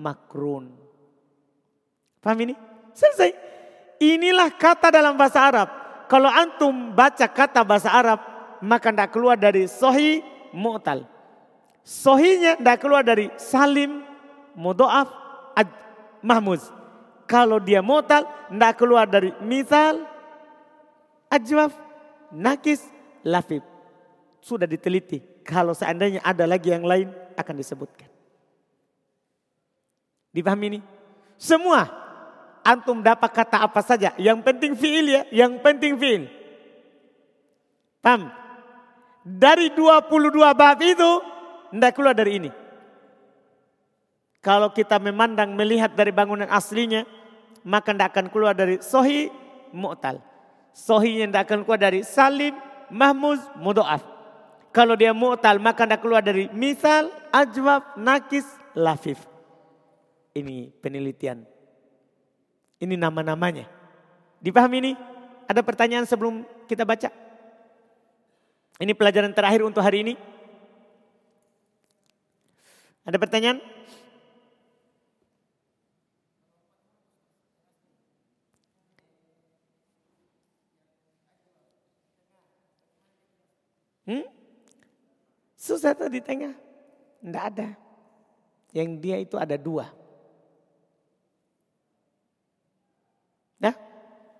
[0.00, 0.72] makrun.
[2.24, 2.54] Paham ini?
[2.96, 3.36] Selesai.
[4.00, 5.68] Inilah kata dalam bahasa Arab.
[6.08, 8.18] Kalau antum baca kata bahasa Arab,
[8.64, 11.04] maka tidak keluar dari sohi mu'tal.
[11.86, 14.02] Sohinya tidak keluar dari salim,
[14.56, 15.12] mudoaf,
[16.24, 16.66] mahmuz.
[17.26, 20.02] Kalau dia mu'tal, tidak keluar dari misal,
[21.30, 21.74] ajwaf,
[22.30, 22.82] nakis,
[23.26, 23.62] lafib.
[24.42, 25.22] Sudah diteliti.
[25.42, 28.06] Kalau seandainya ada lagi yang lain, akan disebutkan.
[30.30, 30.80] Dipahami ini?
[31.34, 31.86] Semua
[32.66, 34.14] antum dapat kata apa saja.
[34.18, 36.30] Yang penting fiil ya, yang penting fiil.
[37.98, 38.30] Paham?
[39.26, 41.12] Dari 22 bab itu,
[41.74, 42.50] tidak keluar dari ini.
[44.46, 47.02] Kalau kita memandang, melihat dari bangunan aslinya,
[47.66, 49.26] maka tidak akan keluar dari sohi
[49.74, 50.22] mu'tal.
[50.70, 52.54] Sohinya tidak akan keluar dari salim,
[52.86, 54.06] mahmuz, mudo'af.
[54.70, 59.18] Kalau dia mu'tal maka tidak keluar dari misal, ajwab, nakis, lafif.
[60.30, 61.42] Ini penelitian.
[62.78, 63.66] Ini nama-namanya.
[64.38, 64.92] Dipahami ini?
[65.50, 67.10] Ada pertanyaan sebelum kita baca?
[68.78, 70.14] Ini pelajaran terakhir untuk hari ini.
[73.02, 73.58] Ada pertanyaan?
[84.06, 84.22] Hmm?
[85.66, 86.54] Susah tuh di tengah.
[87.18, 87.74] Tidak ada.
[88.70, 89.90] Yang dia itu ada dua.
[93.58, 93.74] Nah,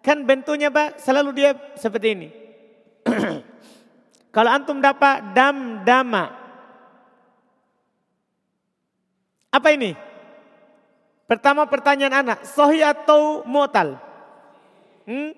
[0.07, 2.29] kan bentuknya Pak selalu dia seperti ini.
[4.35, 6.31] Kalau antum dapat dam dama.
[9.51, 9.99] Apa ini?
[11.27, 13.99] Pertama pertanyaan anak, sohi atau motal?
[15.03, 15.35] Hmm?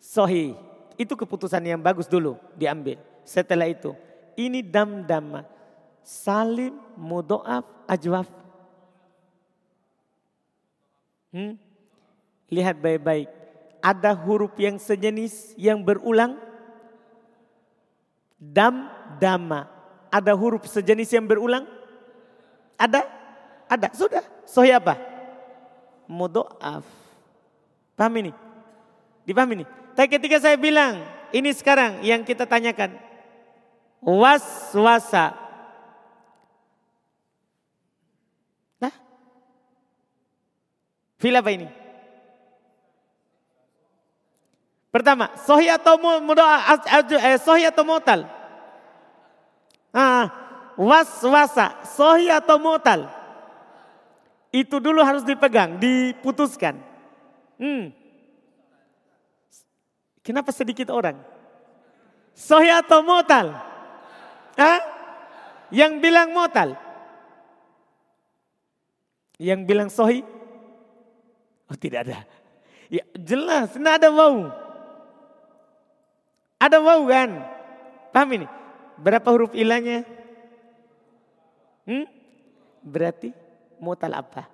[0.00, 0.56] Sohi.
[0.96, 2.96] Itu keputusan yang bagus dulu diambil.
[3.26, 3.92] Setelah itu,
[4.36, 5.46] ini dam-dama.
[6.04, 8.28] Salim, mudoaf, ajwaf.
[11.32, 11.56] Hmm?
[12.52, 13.26] Lihat baik-baik.
[13.80, 16.38] Ada huruf yang sejenis yang berulang.
[18.38, 19.66] Dam, dama.
[20.12, 21.64] Ada huruf sejenis yang berulang?
[22.78, 23.02] Ada?
[23.66, 23.90] Ada.
[23.96, 24.22] Sudah.
[24.44, 25.00] Sohi apa?
[26.06, 26.84] Mudoaf.
[27.96, 28.32] Paham ini?
[29.24, 29.64] Dipaham ini?
[29.96, 31.00] Tapi ketika saya bilang,
[31.32, 32.94] ini sekarang yang kita tanyakan
[34.04, 35.32] waswasa.
[38.78, 38.94] Nah,
[41.18, 41.68] fil apa ini?
[44.94, 48.30] Pertama, sohi atau eh, sohi atau mutal?
[49.90, 50.30] Ah,
[50.78, 53.10] waswasa, sohi atau mutal?
[54.54, 56.78] Itu dulu harus dipegang, diputuskan.
[57.58, 57.90] Hmm.
[60.22, 61.18] Kenapa sedikit orang?
[62.38, 63.73] Sohi atau mutal?
[64.54, 64.80] Hah?
[65.74, 66.78] Yang bilang motal.
[69.38, 70.22] Yang bilang sohi.
[71.66, 72.18] Oh tidak ada.
[72.92, 74.52] Ya jelas, tidak ada wau.
[76.62, 77.42] Ada wau kan?
[78.14, 78.46] Paham ini?
[78.94, 80.06] Berapa huruf ilahnya?
[81.84, 82.06] Hmm?
[82.84, 83.34] Berarti
[83.82, 84.46] motal apa?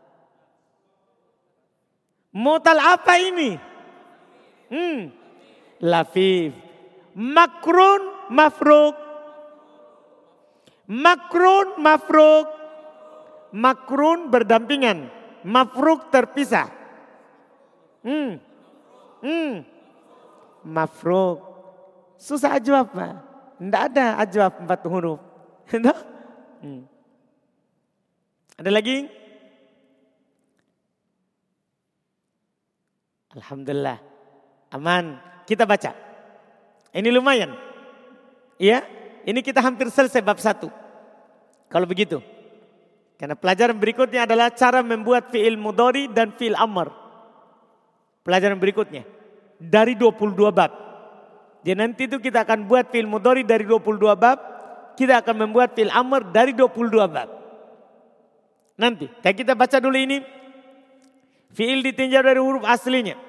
[2.32, 3.58] Motal apa ini?
[4.70, 5.10] Hmm.
[5.82, 6.54] Lafif.
[7.12, 8.94] Makrun mafruk
[10.90, 12.50] Makrun mafruk.
[13.54, 15.06] Makrun berdampingan.
[15.46, 16.66] Mafruk terpisah.
[18.02, 18.42] Hmm.
[19.22, 19.62] Hmm.
[20.66, 21.46] Mafruk.
[22.18, 23.14] Susah ajwab Pak.
[23.62, 25.20] Tidak ada ajwab empat huruf.
[26.60, 26.84] Hmm.
[28.60, 29.08] Ada lagi?
[33.32, 33.96] Alhamdulillah.
[34.76, 35.16] Aman.
[35.48, 35.96] Kita baca.
[36.92, 37.56] Ini lumayan.
[38.60, 38.84] Iya,
[39.28, 40.72] ini kita hampir selesai bab satu.
[41.70, 42.18] Kalau begitu.
[43.20, 46.88] Karena pelajaran berikutnya adalah cara membuat fi'il mudori dan fi'il amr.
[48.24, 49.04] Pelajaran berikutnya.
[49.60, 50.72] Dari 22 bab.
[51.60, 54.38] Jadi nanti itu kita akan buat fi'il mudori dari 22 bab.
[54.96, 57.28] Kita akan membuat fi'il amr dari 22 bab.
[58.80, 59.06] Nanti.
[59.20, 60.24] kita baca dulu ini.
[61.52, 63.20] Fi'il ditinjau dari huruf aslinya.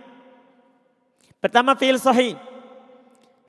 [1.44, 2.40] Pertama fi'il sahih.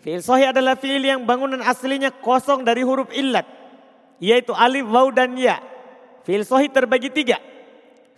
[0.03, 3.47] Fi'il sahih adalah fi'il yang bangunan aslinya kosong dari huruf illat.
[4.19, 5.63] Yaitu alif, waw, dan ya.
[6.27, 7.39] Fi'il sahih terbagi tiga.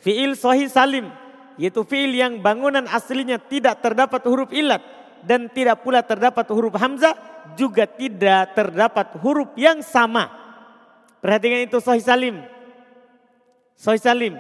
[0.01, 1.12] Fi'il sahih salim.
[1.61, 4.81] Yaitu fi'il yang bangunan aslinya tidak terdapat huruf illat.
[5.28, 7.12] Dan tidak pula terdapat huruf hamzah.
[7.52, 10.32] Juga tidak terdapat huruf yang sama.
[11.20, 12.36] Perhatikan itu sahih salim.
[13.77, 14.35] Sahih salim.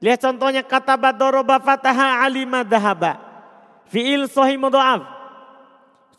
[0.00, 3.20] Lihat contohnya kata badoroba fataha alima dahaba.
[3.92, 5.21] Fi'il sahih mudha'af.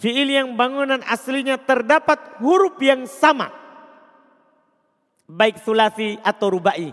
[0.01, 3.53] Fi'il yang bangunan aslinya terdapat huruf yang sama.
[5.29, 6.91] Baik sulasi atau rubai.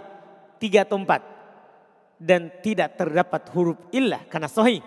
[0.61, 1.23] Tiga atau empat.
[2.21, 4.85] Dan tidak terdapat huruf illah karena sahih.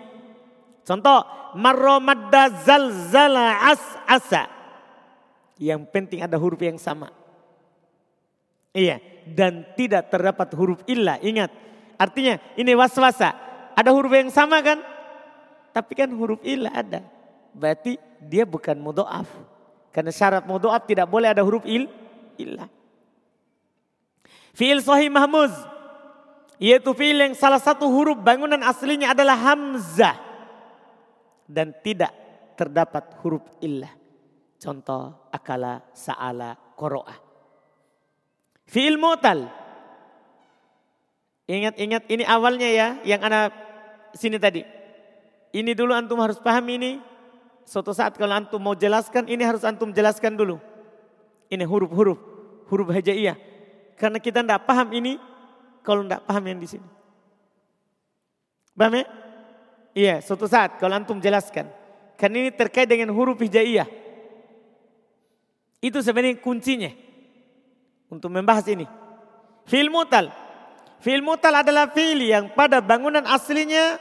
[0.86, 1.42] Contoh.
[1.54, 4.50] Marromadda zalzala as asa.
[5.54, 7.14] Yang penting ada huruf yang sama.
[8.74, 8.98] Iya.
[9.22, 11.22] Dan tidak terdapat huruf illah.
[11.22, 11.54] Ingat.
[11.94, 13.30] Artinya ini waswasa.
[13.74, 14.82] Ada huruf yang sama kan?
[15.74, 17.13] Tapi kan huruf ilah ada.
[17.54, 19.30] Berarti dia bukan mudoaf.
[19.94, 21.86] Karena syarat mudoaf tidak boleh ada huruf il,
[22.34, 22.66] ilah.
[24.54, 25.54] Fi'il sahih mahmuz.
[26.58, 30.18] Yaitu fi'il yang salah satu huruf bangunan aslinya adalah hamzah.
[31.46, 32.10] Dan tidak
[32.58, 33.90] terdapat huruf illah.
[34.58, 37.18] Contoh akala, sa'ala, koro'ah.
[38.66, 39.46] Fi'il mu'tal.
[41.44, 43.52] Ingat-ingat ini awalnya ya yang anak
[44.16, 44.64] sini tadi.
[45.52, 46.98] Ini dulu antum harus paham ini.
[47.64, 50.60] Suatu saat kalau antum mau jelaskan, ini harus antum jelaskan dulu.
[51.48, 52.20] Ini huruf-huruf,
[52.68, 53.36] huruf hajaiyah.
[53.96, 55.16] Karena kita tidak paham ini,
[55.80, 56.88] kalau tidak paham yang di sini.
[58.76, 59.04] Paham ya?
[59.94, 61.70] Iya, suatu saat kalau antum jelaskan.
[62.20, 63.86] Karena ini terkait dengan huruf hijaiyah.
[65.84, 66.90] Itu sebenarnya kuncinya.
[68.08, 68.88] Untuk membahas ini.
[69.68, 70.32] Fil mutal.
[71.04, 74.00] Fil mutal adalah fil yang pada bangunan aslinya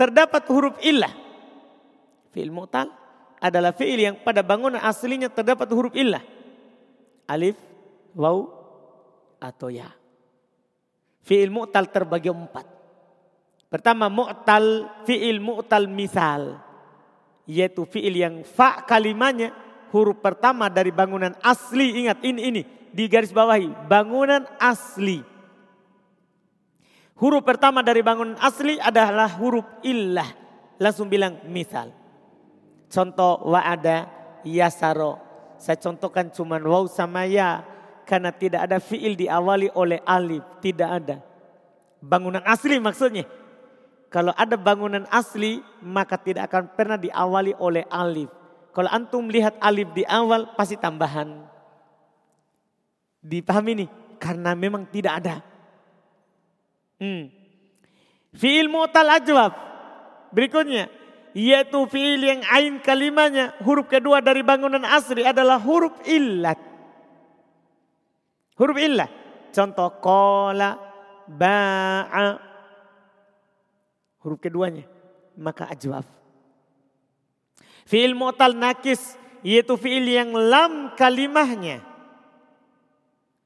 [0.00, 1.19] terdapat huruf illah.
[2.30, 2.90] Fi'il mu'tal
[3.40, 6.22] adalah fi'il yang pada bangunan aslinya terdapat huruf illah.
[7.26, 7.58] Alif,
[8.14, 8.46] waw,
[9.40, 9.90] atau ya.
[11.24, 12.66] Fi'il mu'tal terbagi empat.
[13.70, 16.58] Pertama mu'tal, fi'il mu'tal misal.
[17.46, 19.50] Yaitu fi'il yang fa kalimanya
[19.90, 22.06] huruf pertama dari bangunan asli.
[22.06, 22.62] Ingat ini, ini.
[22.90, 23.86] Di garis bawahi.
[23.86, 25.22] Bangunan asli.
[27.18, 30.26] Huruf pertama dari bangunan asli adalah huruf illah.
[30.80, 31.99] Langsung bilang misal.
[32.90, 34.10] Contoh wa'ada
[34.42, 35.22] yasaro.
[35.62, 37.62] Saya contohkan cuma waw sama ya.
[38.02, 40.42] Karena tidak ada fi'il diawali oleh alif.
[40.58, 41.22] Tidak ada.
[42.02, 43.30] Bangunan asli maksudnya.
[44.10, 48.26] Kalau ada bangunan asli maka tidak akan pernah diawali oleh alif.
[48.74, 51.46] Kalau antum lihat alif di awal pasti tambahan.
[53.22, 53.88] Dipahami nih?
[54.18, 55.36] Karena memang tidak ada.
[56.98, 57.30] Hmm.
[58.34, 59.54] Fi'il mu'tal ajwab.
[60.34, 60.99] Berikutnya.
[61.34, 63.54] Yaitu fi'il yang ain kalimanya.
[63.62, 66.58] Huruf kedua dari bangunan asli adalah huruf illat.
[68.58, 69.10] Huruf illat.
[69.54, 70.78] Contoh kola,
[71.26, 72.38] ba'a.
[74.22, 74.86] Huruf keduanya.
[75.38, 76.06] Maka ajwab.
[77.86, 79.18] Fi'il mu'tal nakis.
[79.46, 81.80] Yaitu fi'il yang lam kalimahnya.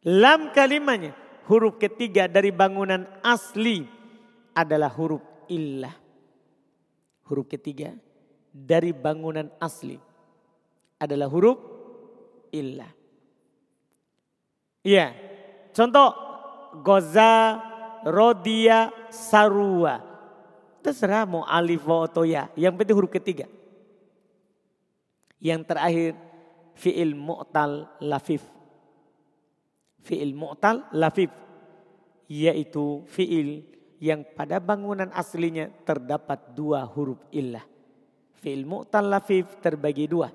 [0.05, 1.17] Lam kalimahnya
[1.49, 3.85] huruf ketiga dari bangunan asli
[4.57, 6.04] adalah huruf illah.
[7.25, 7.97] Huruf ketiga
[8.53, 9.97] dari bangunan asli
[11.01, 11.59] adalah huruf
[12.53, 12.93] illah.
[14.85, 15.17] Iya,
[15.73, 16.13] contoh
[16.85, 17.61] goza,
[18.05, 20.05] rodia, sarua.
[20.85, 22.53] Terserah mau alif atau ya.
[22.53, 23.49] Yang penting huruf ketiga.
[25.41, 26.13] Yang terakhir
[26.77, 28.45] fi'il mu'tal lafif
[30.05, 31.33] fi'il mu'tal lafif
[32.29, 33.65] yaitu fi'il
[34.05, 37.65] yang pada bangunan aslinya terdapat dua huruf illah.
[38.37, 40.29] Fi'il mu'tal lafif terbagi dua.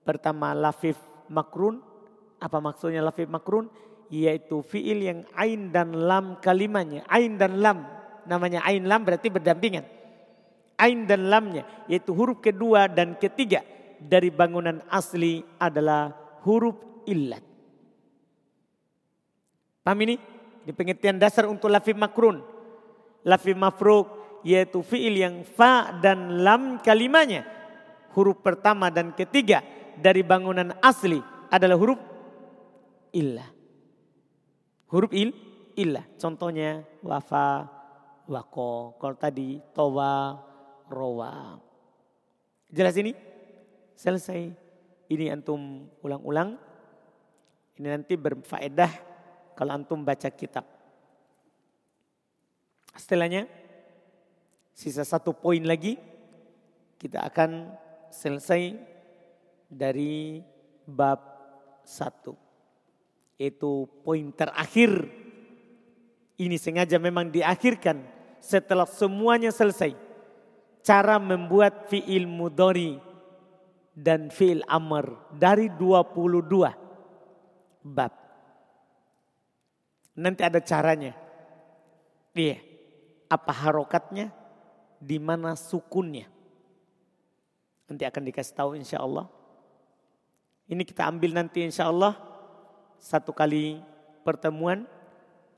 [0.00, 0.96] Pertama lafif
[1.28, 1.84] makrun.
[2.40, 3.68] Apa maksudnya lafif makrun?
[4.08, 7.04] Yaitu fi'il yang ain dan lam kalimanya.
[7.12, 7.84] Ain dan lam.
[8.24, 9.84] Namanya ain lam berarti berdampingan.
[10.80, 13.60] Ain dan lamnya yaitu huruf kedua dan ketiga
[14.00, 16.16] dari bangunan asli adalah
[16.48, 17.44] huruf illat.
[19.84, 20.16] Paham ini?
[20.64, 22.59] Ini pengertian dasar untuk lafif makrun.
[23.24, 27.44] Lafif mafruk yaitu fiil yang fa dan lam kalimanya.
[28.16, 29.62] Huruf pertama dan ketiga
[30.00, 31.20] dari bangunan asli
[31.52, 32.00] adalah huruf
[33.12, 33.46] illah.
[34.90, 35.30] Huruf il,
[35.78, 36.02] illah.
[36.18, 37.68] Contohnya wafa,
[38.26, 38.98] wako.
[38.98, 40.34] Kalau tadi towa,
[40.90, 41.58] rowa.
[42.70, 43.14] Jelas ini?
[43.94, 44.50] Selesai.
[45.10, 46.58] Ini antum ulang-ulang.
[47.78, 48.92] Ini nanti berfaedah
[49.54, 50.79] kalau antum baca kitab.
[53.00, 53.48] Setelahnya,
[54.76, 55.96] sisa satu poin lagi,
[57.00, 57.72] kita akan
[58.12, 58.76] selesai
[59.72, 60.44] dari
[60.84, 61.16] bab
[61.80, 62.36] satu.
[63.40, 65.08] Itu poin terakhir.
[66.36, 68.04] Ini sengaja memang diakhirkan
[68.36, 69.96] setelah semuanya selesai.
[70.84, 73.00] Cara membuat fi'il mudori
[73.96, 76.68] dan fi'il amr dari 22
[77.80, 78.12] bab.
[80.20, 81.16] Nanti ada caranya.
[82.36, 82.69] Iya.
[83.30, 84.34] Apa harokatnya?
[84.98, 86.26] Di mana sukunnya?
[87.86, 89.30] Nanti akan dikasih tahu insya Allah.
[90.70, 92.14] Ini kita ambil nanti insya Allah
[93.00, 93.80] satu kali
[94.22, 94.84] pertemuan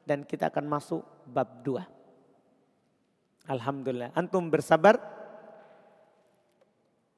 [0.07, 1.85] dan kita akan masuk bab dua.
[3.51, 4.15] Alhamdulillah.
[4.15, 4.97] Antum bersabar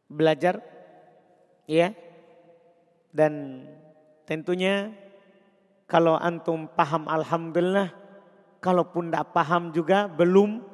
[0.08, 0.60] belajar
[1.68, 1.92] ya.
[3.14, 3.62] Dan
[4.26, 4.90] tentunya
[5.86, 7.94] kalau antum paham alhamdulillah,
[8.64, 10.64] kalaupun tidak paham juga belum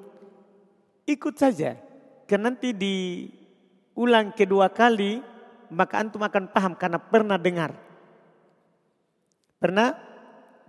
[1.10, 1.74] ikut saja.
[2.30, 5.18] Karena nanti diulang kedua kali
[5.74, 7.74] maka antum akan paham karena pernah dengar.
[9.58, 9.98] Pernah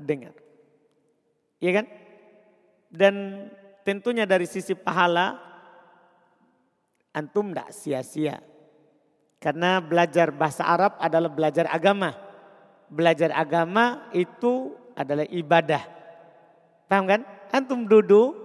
[0.02, 0.34] dengar.
[1.62, 1.86] Iya kan?
[2.90, 3.16] Dan
[3.86, 5.38] tentunya dari sisi pahala
[7.14, 8.42] antum tidak sia-sia.
[9.42, 12.14] Karena belajar bahasa Arab adalah belajar agama.
[12.90, 16.01] Belajar agama itu adalah ibadah.
[16.92, 17.24] Paham kan?
[17.56, 18.36] Antum duduk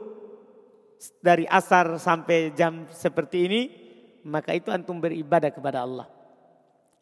[1.18, 3.60] dari asar sampai jam seperti ini,
[4.22, 6.06] maka itu antum beribadah kepada Allah.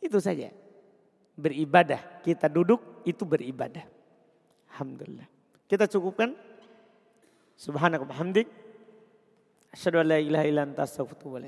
[0.01, 0.49] Itu saja
[1.37, 2.25] beribadah.
[2.25, 3.85] Kita duduk itu beribadah.
[4.73, 5.29] Alhamdulillah.
[5.69, 6.33] Kita cukupkan.
[7.61, 8.49] Subhanakallah hamdik.
[9.69, 11.41] Asyhadu an la ilaha illa anta astaghfiruka wa